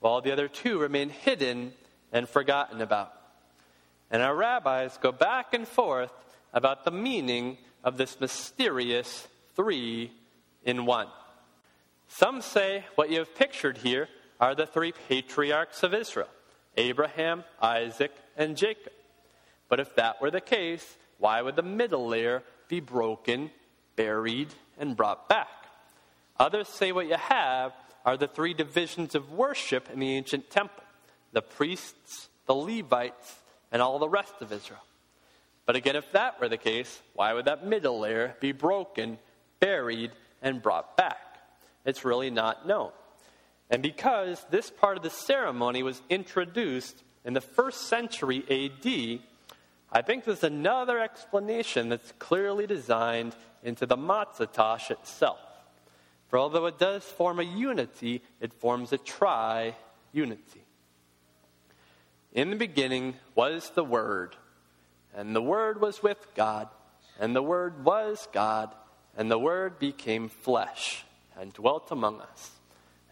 while 0.00 0.20
the 0.20 0.32
other 0.32 0.48
two 0.48 0.78
remain 0.78 1.10
hidden 1.10 1.72
and 2.12 2.28
forgotten 2.28 2.80
about. 2.80 3.12
And 4.10 4.22
our 4.22 4.34
rabbis 4.34 4.98
go 4.98 5.12
back 5.12 5.52
and 5.52 5.66
forth 5.66 6.12
about 6.52 6.84
the 6.84 6.90
meaning 6.90 7.58
of 7.84 7.96
this 7.96 8.20
mysterious 8.20 9.26
three 9.54 10.12
in 10.64 10.86
one. 10.86 11.08
Some 12.08 12.40
say 12.40 12.84
what 12.94 13.10
you 13.10 13.18
have 13.18 13.34
pictured 13.34 13.78
here 13.78 14.08
are 14.40 14.54
the 14.54 14.66
three 14.66 14.92
patriarchs 15.08 15.82
of 15.82 15.94
Israel 15.94 16.28
Abraham, 16.76 17.44
Isaac, 17.60 18.12
and 18.36 18.56
Jacob. 18.56 18.92
But 19.68 19.80
if 19.80 19.94
that 19.96 20.20
were 20.22 20.30
the 20.30 20.40
case, 20.40 20.96
why 21.18 21.42
would 21.42 21.56
the 21.56 21.62
middle 21.62 22.06
layer 22.06 22.42
be 22.68 22.80
broken, 22.80 23.50
buried, 23.96 24.48
and 24.78 24.96
brought 24.96 25.28
back? 25.28 25.48
Others 26.38 26.68
say 26.68 26.92
what 26.92 27.08
you 27.08 27.16
have 27.16 27.72
are 28.08 28.16
the 28.16 28.26
three 28.26 28.54
divisions 28.54 29.14
of 29.14 29.32
worship 29.32 29.90
in 29.92 29.98
the 29.98 30.16
ancient 30.16 30.48
temple 30.48 30.82
the 31.34 31.42
priests, 31.42 32.30
the 32.46 32.54
Levites, 32.54 33.34
and 33.70 33.82
all 33.82 33.98
the 33.98 34.08
rest 34.08 34.32
of 34.40 34.50
Israel. 34.50 34.80
But 35.66 35.76
again, 35.76 35.94
if 35.94 36.10
that 36.12 36.40
were 36.40 36.48
the 36.48 36.56
case, 36.56 37.02
why 37.12 37.34
would 37.34 37.44
that 37.44 37.66
middle 37.66 38.00
layer 38.00 38.34
be 38.40 38.52
broken, 38.52 39.18
buried, 39.60 40.12
and 40.40 40.62
brought 40.62 40.96
back? 40.96 41.36
It's 41.84 42.02
really 42.02 42.30
not 42.30 42.66
known. 42.66 42.92
And 43.68 43.82
because 43.82 44.42
this 44.48 44.70
part 44.70 44.96
of 44.96 45.02
the 45.02 45.10
ceremony 45.10 45.82
was 45.82 46.00
introduced 46.08 47.02
in 47.26 47.34
the 47.34 47.42
first 47.42 47.88
century 47.88 48.42
AD, 48.48 49.20
I 49.92 50.00
think 50.00 50.24
there's 50.24 50.44
another 50.44 50.98
explanation 50.98 51.90
that's 51.90 52.14
clearly 52.18 52.66
designed 52.66 53.36
into 53.62 53.84
the 53.84 53.98
matzah 53.98 54.50
tash 54.50 54.90
itself. 54.90 55.40
For 56.28 56.38
although 56.38 56.66
it 56.66 56.78
does 56.78 57.04
form 57.04 57.40
a 57.40 57.42
unity, 57.42 58.22
it 58.40 58.52
forms 58.52 58.92
a 58.92 58.98
tri 58.98 59.74
unity. 60.12 60.62
In 62.32 62.50
the 62.50 62.56
beginning 62.56 63.14
was 63.34 63.70
the 63.70 63.84
Word, 63.84 64.36
and 65.14 65.34
the 65.34 65.42
Word 65.42 65.80
was 65.80 66.02
with 66.02 66.34
God, 66.34 66.68
and 67.18 67.34
the 67.34 67.42
Word 67.42 67.84
was 67.84 68.28
God, 68.32 68.74
and 69.16 69.30
the 69.30 69.38
Word 69.38 69.78
became 69.78 70.28
flesh 70.28 71.04
and 71.38 71.52
dwelt 71.52 71.90
among 71.90 72.20
us. 72.20 72.50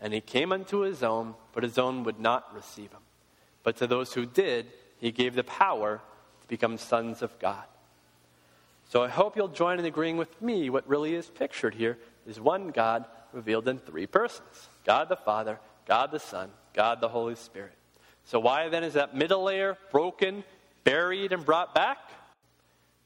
And 0.01 0.13
he 0.13 0.21
came 0.21 0.53
unto 0.53 0.81
his 0.81 1.03
own, 1.03 1.35
but 1.53 1.63
his 1.63 1.79
own 1.79 2.05
would 2.05 2.21
not 2.21 2.55
receive 2.55 2.93
him. 2.93 3.01
But 3.63 3.79
to 3.79 3.87
those 3.87 4.13
who 4.13 4.27
did, 4.27 4.67
he 4.99 5.11
gave 5.11 5.35
the 5.35 5.43
power 5.43 6.03
to 6.43 6.49
become 6.49 6.77
sons 6.77 7.23
of 7.23 7.37
God. 7.39 7.65
So 8.89 9.03
I 9.03 9.09
hope 9.09 9.37
you'll 9.37 9.49
join 9.49 9.79
in 9.79 9.87
agreeing 9.87 10.19
with 10.19 10.41
me. 10.43 10.71
What 10.71 10.87
really 10.87 11.15
is 11.15 11.27
pictured 11.27 11.75
here 11.75 11.99
is 12.27 12.41
one 12.41 12.69
God 12.69 13.05
revealed 13.33 13.69
in 13.69 13.79
three 13.79 14.07
persons 14.07 14.69
God 14.85 15.09
the 15.09 15.17
Father, 15.17 15.59
God 15.87 16.11
the 16.11 16.19
Son, 16.19 16.51
God 16.75 17.01
the 17.01 17.09
Holy 17.09 17.37
Spirit. 17.37 17.73
So 18.25 18.41
why 18.41 18.69
then 18.69 18.85
is 18.85 18.95
that 18.95 19.15
middle 19.15 19.45
layer 19.45 19.79
broken, 19.91 20.45
buried, 20.85 21.33
and 21.33 21.45
brought 21.45 21.75
back? 21.75 21.99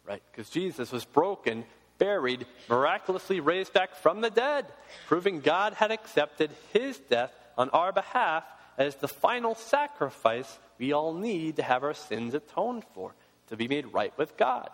Right, 0.07 0.23
because 0.31 0.51
Jesus 0.51 0.91
was 0.91 1.05
broken, 1.05 1.65
buried, 1.99 2.47
miraculously 2.69 3.41
raised 3.41 3.73
back 3.73 3.95
from 3.95 4.23
the 4.23 4.31
dead, 4.31 4.67
proving 5.07 5.41
God 5.41 5.75
had 5.75 5.91
accepted 5.91 6.51
his 6.73 6.99
death 6.99 7.33
on 7.57 7.69
our 7.71 7.93
behalf 7.93 8.45
as 8.79 8.97
the 8.97 9.09
final 9.09 9.55
sacrifice 9.55 10.59
we 10.79 10.93
all 10.93 11.13
need 11.13 11.57
to 11.57 11.63
have 11.63 11.85
our 11.85 11.93
sins 11.93 12.33
atoned 12.33 12.85
for, 12.95 13.15
to 13.49 13.57
be 13.57 13.69
made 13.69 13.93
right 13.93 14.17
with 14.17 14.37
God. 14.39 14.71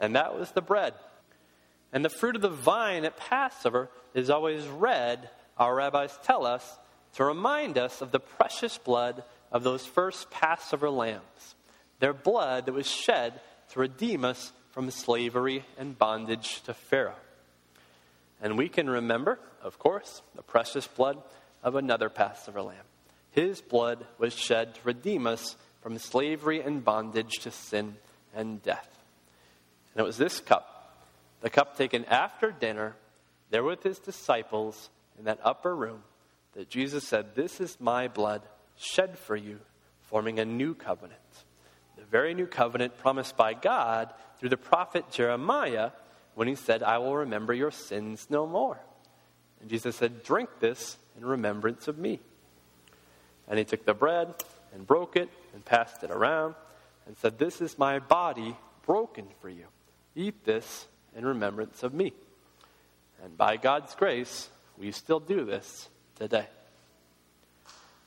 And 0.00 0.16
that 0.16 0.38
was 0.38 0.50
the 0.52 0.62
bread. 0.62 0.94
And 1.92 2.04
the 2.04 2.10
fruit 2.10 2.36
of 2.36 2.42
the 2.42 2.48
vine 2.48 3.04
at 3.04 3.16
Passover 3.16 3.88
is 4.14 4.30
always 4.30 4.66
red, 4.66 5.30
our 5.56 5.74
rabbis 5.74 6.18
tell 6.22 6.44
us, 6.44 6.78
to 7.14 7.24
remind 7.24 7.78
us 7.78 8.02
of 8.02 8.12
the 8.12 8.20
precious 8.20 8.76
blood 8.78 9.22
of 9.52 9.62
those 9.62 9.86
first 9.86 10.30
Passover 10.30 10.90
lambs, 10.90 11.54
their 12.00 12.12
blood 12.12 12.66
that 12.66 12.72
was 12.72 12.90
shed 12.90 13.40
to 13.70 13.80
redeem 13.80 14.24
us 14.24 14.52
from 14.72 14.90
slavery 14.90 15.64
and 15.78 15.98
bondage 15.98 16.60
to 16.62 16.74
Pharaoh. 16.74 17.14
And 18.42 18.58
we 18.58 18.68
can 18.68 18.90
remember, 18.90 19.38
of 19.62 19.78
course, 19.78 20.20
the 20.34 20.42
precious 20.42 20.86
blood 20.86 21.16
of 21.62 21.74
another 21.74 22.10
Passover 22.10 22.60
lamb. 22.60 22.84
His 23.30 23.60
blood 23.60 24.04
was 24.18 24.34
shed 24.34 24.74
to 24.74 24.80
redeem 24.84 25.26
us 25.26 25.56
from 25.80 25.98
slavery 25.98 26.60
and 26.60 26.84
bondage 26.84 27.38
to 27.42 27.50
sin 27.50 27.96
and 28.34 28.62
death. 28.62 28.88
And 29.94 30.02
it 30.02 30.06
was 30.06 30.18
this 30.18 30.40
cup, 30.40 30.75
the 31.40 31.50
cup 31.50 31.76
taken 31.76 32.04
after 32.06 32.50
dinner, 32.50 32.96
there 33.50 33.62
with 33.62 33.82
his 33.82 33.98
disciples 33.98 34.90
in 35.18 35.24
that 35.24 35.40
upper 35.42 35.74
room, 35.74 36.02
that 36.54 36.68
Jesus 36.68 37.06
said, 37.06 37.34
This 37.34 37.60
is 37.60 37.76
my 37.80 38.08
blood 38.08 38.42
shed 38.76 39.18
for 39.18 39.36
you, 39.36 39.60
forming 40.02 40.38
a 40.38 40.44
new 40.44 40.74
covenant. 40.74 41.20
The 41.96 42.04
very 42.04 42.34
new 42.34 42.46
covenant 42.46 42.98
promised 42.98 43.36
by 43.36 43.54
God 43.54 44.12
through 44.38 44.50
the 44.50 44.56
prophet 44.56 45.10
Jeremiah 45.10 45.90
when 46.34 46.48
he 46.48 46.54
said, 46.54 46.82
I 46.82 46.98
will 46.98 47.16
remember 47.16 47.54
your 47.54 47.70
sins 47.70 48.26
no 48.28 48.46
more. 48.46 48.78
And 49.60 49.70
Jesus 49.70 49.96
said, 49.96 50.22
Drink 50.22 50.50
this 50.60 50.96
in 51.16 51.24
remembrance 51.24 51.88
of 51.88 51.98
me. 51.98 52.20
And 53.48 53.58
he 53.58 53.64
took 53.64 53.84
the 53.84 53.94
bread 53.94 54.34
and 54.74 54.86
broke 54.86 55.16
it 55.16 55.30
and 55.54 55.64
passed 55.64 56.02
it 56.02 56.10
around 56.10 56.54
and 57.06 57.16
said, 57.16 57.38
This 57.38 57.60
is 57.60 57.78
my 57.78 57.98
body 57.98 58.56
broken 58.84 59.26
for 59.40 59.48
you. 59.48 59.66
Eat 60.14 60.44
this 60.44 60.86
in 61.16 61.24
remembrance 61.24 61.82
of 61.82 61.94
me. 61.94 62.12
And 63.24 63.36
by 63.36 63.56
God's 63.56 63.94
grace, 63.94 64.48
we 64.78 64.92
still 64.92 65.20
do 65.20 65.44
this 65.44 65.88
today. 66.16 66.46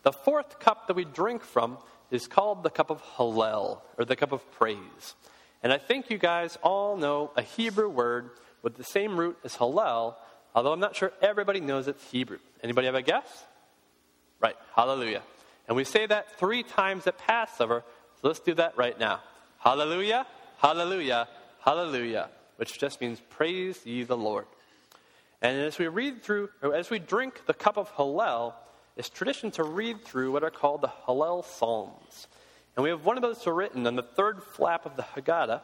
The 0.03 0.13
fourth 0.13 0.59
cup 0.59 0.87
that 0.87 0.95
we 0.95 1.03
drink 1.03 1.43
from 1.43 1.77
is 2.11 2.27
called 2.27 2.63
the 2.63 2.69
cup 2.69 2.89
of 2.89 3.01
Hallel, 3.01 3.81
or 3.97 4.05
the 4.05 4.15
cup 4.15 4.31
of 4.31 4.49
praise. 4.53 5.15
And 5.61 5.73
I 5.73 5.77
think 5.77 6.09
you 6.09 6.17
guys 6.17 6.57
all 6.63 6.95
know 6.95 7.31
a 7.35 7.41
Hebrew 7.41 7.89
word 7.89 8.29
with 8.61 8.77
the 8.77 8.83
same 8.83 9.17
root 9.17 9.37
as 9.43 9.57
Hallel, 9.57 10.15
although 10.55 10.71
I'm 10.71 10.79
not 10.79 10.95
sure 10.95 11.11
everybody 11.21 11.59
knows 11.59 11.87
it's 11.87 12.03
Hebrew. 12.11 12.39
Anybody 12.63 12.85
have 12.85 12.95
a 12.95 13.01
guess? 13.01 13.43
Right, 14.39 14.55
hallelujah. 14.75 15.21
And 15.67 15.75
we 15.75 15.83
say 15.83 16.05
that 16.05 16.39
three 16.39 16.63
times 16.63 17.05
at 17.07 17.17
Passover, 17.17 17.83
so 18.21 18.27
let's 18.27 18.39
do 18.39 18.53
that 18.55 18.77
right 18.77 18.97
now. 18.97 19.19
Hallelujah, 19.59 20.25
hallelujah, 20.57 21.27
hallelujah, 21.59 22.29
which 22.59 22.77
just 22.77 22.99
means 22.99 23.21
praise 23.29 23.85
ye 23.85 24.03
the 24.03 24.17
Lord. 24.17 24.45
And 25.41 25.61
as 25.61 25.79
we 25.79 25.87
read 25.87 26.21
through, 26.21 26.49
as 26.75 26.89
we 26.89 26.99
drink 26.99 27.45
the 27.45 27.53
cup 27.53 27.77
of 27.77 27.89
Hallel, 27.93 28.53
it's 28.97 29.09
tradition 29.09 29.49
to 29.51 29.63
read 29.63 30.03
through 30.03 30.33
what 30.33 30.43
are 30.43 30.49
called 30.49 30.81
the 30.81 30.91
Hallel 31.07 31.45
Psalms. 31.45 32.27
And 32.75 32.83
we 32.83 32.89
have 32.89 33.05
one 33.05 33.15
of 33.15 33.21
those 33.21 33.47
written 33.47 33.87
on 33.87 33.95
the 33.95 34.03
third 34.03 34.43
flap 34.43 34.85
of 34.85 34.97
the 34.97 35.03
Haggadah. 35.03 35.61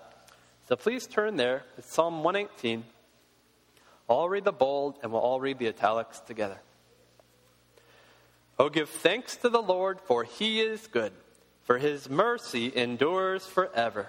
So 0.69 0.77
please 0.77 1.05
turn 1.05 1.35
there. 1.35 1.63
It's 1.77 1.91
Psalm 1.91 2.23
118. 2.23 2.85
I'll 4.09 4.29
read 4.29 4.45
the 4.45 4.53
bold, 4.53 4.97
and 5.03 5.11
we'll 5.11 5.19
all 5.19 5.41
read 5.41 5.59
the 5.59 5.67
italics 5.67 6.21
together. 6.21 6.61
Oh, 8.57 8.69
give 8.69 8.89
thanks 8.89 9.35
to 9.37 9.49
the 9.49 9.61
Lord, 9.61 9.99
for 9.99 10.23
he 10.23 10.61
is 10.61 10.87
good, 10.87 11.11
for 11.63 11.77
his 11.77 12.09
mercy 12.09 12.71
endures 12.73 13.45
forever. 13.45 14.07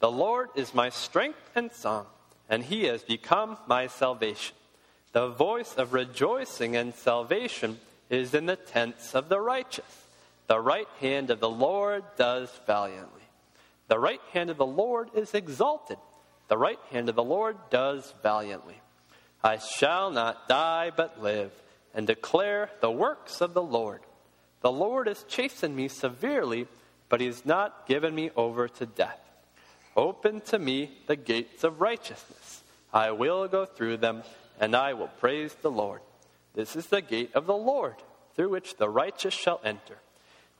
The 0.00 0.10
Lord 0.10 0.50
is 0.54 0.74
my 0.74 0.90
strength 0.90 1.50
and 1.54 1.72
song, 1.72 2.06
and 2.48 2.64
he 2.64 2.84
has 2.84 3.02
become 3.02 3.58
my 3.66 3.86
salvation. 3.86 4.54
The 5.12 5.28
voice 5.28 5.74
of 5.74 5.92
rejoicing 5.92 6.76
and 6.76 6.94
salvation 6.94 7.78
is 8.10 8.34
in 8.34 8.46
the 8.46 8.56
tents 8.56 9.14
of 9.14 9.28
the 9.28 9.40
righteous. 9.40 10.04
The 10.46 10.60
right 10.60 10.88
hand 11.00 11.30
of 11.30 11.40
the 11.40 11.48
Lord 11.48 12.04
does 12.16 12.50
valiantly. 12.66 13.22
The 13.88 13.98
right 13.98 14.20
hand 14.32 14.50
of 14.50 14.58
the 14.58 14.66
Lord 14.66 15.10
is 15.14 15.34
exalted. 15.34 15.98
The 16.48 16.58
right 16.58 16.78
hand 16.90 17.08
of 17.08 17.16
the 17.16 17.24
Lord 17.24 17.56
does 17.70 18.14
valiantly. 18.22 18.80
I 19.42 19.58
shall 19.58 20.10
not 20.10 20.48
die 20.48 20.92
but 20.96 21.22
live 21.22 21.52
and 21.94 22.06
declare 22.06 22.70
the 22.80 22.90
works 22.90 23.40
of 23.40 23.54
the 23.54 23.62
Lord. 23.62 24.00
The 24.60 24.70
Lord 24.70 25.06
has 25.06 25.24
chastened 25.24 25.74
me 25.74 25.88
severely, 25.88 26.66
but 27.08 27.20
he 27.20 27.26
has 27.26 27.44
not 27.44 27.86
given 27.86 28.14
me 28.14 28.30
over 28.36 28.68
to 28.68 28.86
death. 28.86 29.25
Open 29.96 30.42
to 30.42 30.58
me 30.58 30.90
the 31.06 31.16
gates 31.16 31.64
of 31.64 31.80
righteousness. 31.80 32.62
I 32.92 33.10
will 33.12 33.48
go 33.48 33.64
through 33.64 33.96
them, 33.96 34.22
and 34.60 34.76
I 34.76 34.92
will 34.92 35.08
praise 35.08 35.54
the 35.54 35.70
Lord. 35.70 36.00
This 36.54 36.76
is 36.76 36.86
the 36.86 37.00
gate 37.00 37.30
of 37.34 37.46
the 37.46 37.56
Lord, 37.56 37.96
through 38.34 38.50
which 38.50 38.76
the 38.76 38.90
righteous 38.90 39.34
shall 39.34 39.60
enter. 39.64 39.96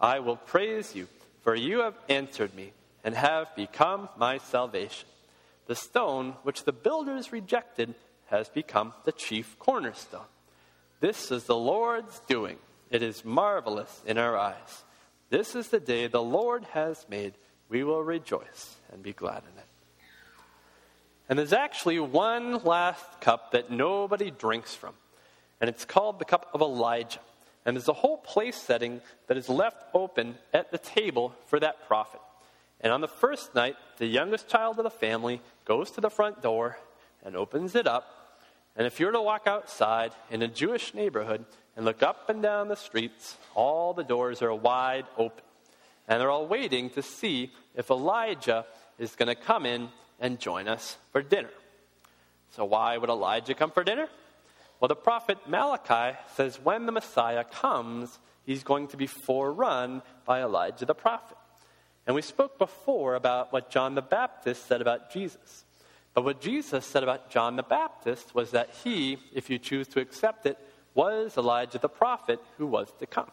I 0.01 0.21
will 0.21 0.37
praise 0.37 0.95
you, 0.95 1.09
for 1.43 1.55
you 1.55 1.81
have 1.81 1.99
answered 2.09 2.55
me, 2.55 2.73
and 3.05 3.15
have 3.15 3.55
become 3.55 4.09
my 4.17 4.39
salvation. 4.39 5.09
The 5.67 5.77
stone 5.77 6.35
which 6.43 6.65
the 6.65 6.73
builders 6.73 7.33
rejected 7.33 7.95
has 8.27 8.49
become 8.49 8.95
the 9.05 9.13
chief 9.13 9.59
cornerstone. 9.59 10.27
This 11.01 11.31
is 11.31 11.45
the 11.45 11.57
Lord's 11.57 12.21
doing. 12.27 12.57
It 12.91 13.03
is 13.03 13.25
marvelous 13.25 14.01
in 14.07 14.17
our 14.17 14.37
eyes. 14.37 14.85
This 15.29 15.55
is 15.55 15.69
the 15.69 15.81
day 15.81 16.07
the 16.07 16.23
Lord 16.23 16.65
has 16.73 17.05
made. 17.09 17.35
We 17.69 17.85
will 17.85 18.03
rejoice 18.03 18.77
and 18.93 19.03
be 19.03 19.13
glad 19.13 19.43
in 19.43 19.59
it. 19.59 19.67
And 21.29 21.39
there's 21.39 21.53
actually 21.53 21.99
one 21.99 22.63
last 22.63 23.21
cup 23.21 23.53
that 23.53 23.71
nobody 23.71 24.31
drinks 24.31 24.75
from, 24.75 24.95
and 25.61 25.69
it's 25.69 25.85
called 25.85 26.19
the 26.19 26.25
cup 26.25 26.49
of 26.55 26.61
Elijah. 26.61 27.21
And 27.65 27.77
there's 27.77 27.89
a 27.89 27.93
whole 27.93 28.19
place 28.19 28.57
setting 28.57 29.01
that 29.27 29.37
is 29.37 29.49
left 29.49 29.83
open 29.93 30.37
at 30.55 30.71
the 30.71 30.79
table 30.79 31.35
for 31.47 31.59
that 31.59 31.87
prophet. 31.89 32.21
And 32.81 32.93
on 32.93 33.01
the 33.01 33.09
first 33.09 33.57
night, 33.57 33.75
the 33.97 34.07
youngest 34.07 34.47
child 34.49 34.79
of 34.79 34.85
the 34.85 34.91
family 34.91 35.41
goes 35.65 35.91
to 35.93 36.01
the 36.01 36.11
front 36.11 36.43
door 36.43 36.79
and 37.25 37.35
opens 37.35 37.75
it 37.75 37.89
up 37.89 38.17
and 38.77 38.87
if 38.87 39.01
you 39.01 39.07
were 39.07 39.13
to 39.13 39.23
walk 39.23 39.47
outside 39.47 40.13
in 40.31 40.43
a 40.43 40.49
Jewish 40.49 40.93
neighborhood 40.93 41.47
and 41.77 41.85
look 41.85 42.03
up 42.03 42.29
and 42.29 42.43
down 42.43 42.69
the 42.69 42.77
streets, 42.77 43.37
all 43.55 43.95
the 43.95 44.05
doors 44.05 44.43
are 44.43 44.55
wide 44.55 45.07
open. 45.17 45.43
And 46.09 46.21
they're 46.21 46.31
all 46.31 46.47
waiting 46.47 46.91
to 46.91 47.03
see 47.03 47.53
if 47.75 47.91
Elijah 47.91 48.65
is 48.99 49.17
going 49.17 49.29
to 49.29 49.35
come 49.35 49.67
in 49.67 49.89
and 50.21 50.39
join 50.39 50.69
us 50.69 50.97
for 51.13 51.23
dinner. 51.23 51.51
So, 52.51 52.65
why 52.65 52.97
would 52.97 53.11
Elijah 53.11 53.55
come 53.55 53.71
for 53.71 53.85
dinner? 53.85 54.09
Well, 54.81 54.89
the 54.89 54.97
prophet 54.97 55.39
Malachi 55.49 56.17
says 56.35 56.61
when 56.63 56.87
the 56.87 56.93
Messiah 56.93 57.45
comes, 57.45 58.19
he's 58.45 58.63
going 58.63 58.89
to 58.89 58.97
be 58.97 59.07
forerun 59.07 60.03
by 60.25 60.43
Elijah 60.43 60.85
the 60.85 60.95
prophet. 60.95 61.37
And 62.07 62.15
we 62.15 62.23
spoke 62.23 62.59
before 62.59 63.15
about 63.15 63.53
what 63.53 63.71
John 63.71 63.95
the 63.95 64.03
Baptist 64.03 64.67
said 64.67 64.81
about 64.81 65.13
Jesus. 65.13 65.65
But 66.15 66.25
what 66.25 66.41
Jesus 66.41 66.87
said 66.87 67.03
about 67.03 67.31
John 67.31 67.57
the 67.57 67.63
Baptist 67.63 68.35
was 68.35 68.53
that 68.53 68.71
he, 68.85 69.19
if 69.35 69.51
you 69.51 69.59
choose 69.59 69.89
to 69.89 70.01
accept 70.01 70.47
it, 70.47 70.59
was 70.95 71.37
Elijah 71.37 71.79
the 71.79 71.89
prophet 71.89 72.41
who 72.57 72.67
was 72.67 72.91
to 73.01 73.07
come. 73.07 73.31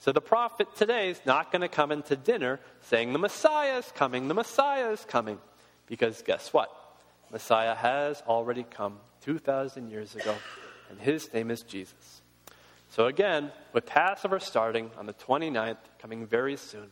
So 0.00 0.12
the 0.12 0.20
prophet 0.22 0.68
today 0.76 1.10
is 1.10 1.20
not 1.26 1.52
going 1.52 1.60
to 1.60 1.68
come 1.68 1.92
into 1.92 2.16
dinner 2.16 2.58
saying, 2.80 3.12
The 3.12 3.18
Messiah 3.18 3.78
is 3.78 3.92
coming, 3.94 4.28
the 4.28 4.34
Messiah 4.34 4.90
is 4.90 5.04
coming. 5.04 5.38
Because 5.86 6.22
guess 6.22 6.52
what? 6.52 6.70
Messiah 7.30 7.74
has 7.74 8.22
already 8.26 8.62
come 8.62 8.98
2,000 9.22 9.90
years 9.90 10.16
ago, 10.16 10.34
and 10.88 10.98
his 10.98 11.32
name 11.34 11.50
is 11.50 11.62
Jesus. 11.62 12.22
So 12.90 13.06
again, 13.06 13.52
with 13.72 13.86
Passover 13.86 14.40
starting 14.40 14.90
on 14.96 15.06
the 15.06 15.12
29th, 15.12 15.76
coming 15.98 16.26
very 16.26 16.56
soon, 16.56 16.90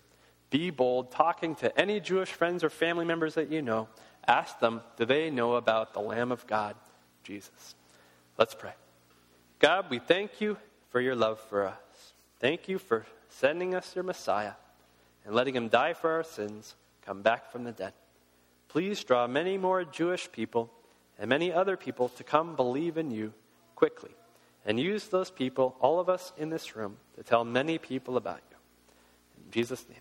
be 0.51 0.71
bold, 0.71 1.11
talking 1.11 1.55
to 1.57 1.77
any 1.79 2.01
Jewish 2.01 2.31
friends 2.31 2.63
or 2.63 2.71
family 2.71 3.05
members 3.05 3.35
that 3.35 3.51
you 3.51 3.63
know. 3.63 3.89
Ask 4.27 4.61
them, 4.61 4.83
do 4.97 5.07
they 5.07 5.31
know 5.31 5.55
about 5.55 5.95
the 5.95 6.01
Lamb 6.01 6.31
of 6.31 6.47
God, 6.47 6.77
Jesus? 7.23 7.75
Let's 8.37 8.55
pray. 8.55 8.73
God, 9.59 9.87
we 9.91 9.99
thank 9.99 10.41
you 10.41 10.59
for 10.91 11.01
your 11.01 11.17
love 11.17 11.41
for 11.49 11.67
us. 11.67 11.88
Thank 12.41 12.69
you 12.69 12.79
for 12.79 13.05
sending 13.29 13.75
us 13.75 13.95
your 13.95 14.05
Messiah 14.05 14.53
and 15.25 15.35
letting 15.35 15.55
him 15.55 15.69
die 15.69 15.93
for 15.93 16.11
our 16.11 16.23
sins, 16.23 16.75
come 17.05 17.23
back 17.23 17.51
from 17.51 17.65
the 17.65 17.73
dead. 17.73 17.93
Please 18.69 19.03
draw 19.03 19.27
many 19.27 19.59
more 19.59 19.85
Jewish 19.85 20.31
people 20.31 20.71
and 21.19 21.29
many 21.29 21.53
other 21.53 21.77
people 21.77 22.09
to 22.11 22.25
come 22.25 22.55
believe 22.55 22.97
in 22.97 23.11
you 23.11 23.33
quickly. 23.75 24.11
And 24.65 24.79
use 24.79 25.09
those 25.09 25.31
people, 25.31 25.77
all 25.81 25.99
of 25.99 26.09
us 26.09 26.33
in 26.37 26.51
this 26.51 26.77
room, 26.77 26.97
to 27.17 27.23
tell 27.23 27.45
many 27.45 27.79
people 27.79 28.17
about 28.17 28.41
you. 28.51 28.57
In 29.45 29.51
Jesus' 29.51 29.89
name. 29.89 29.99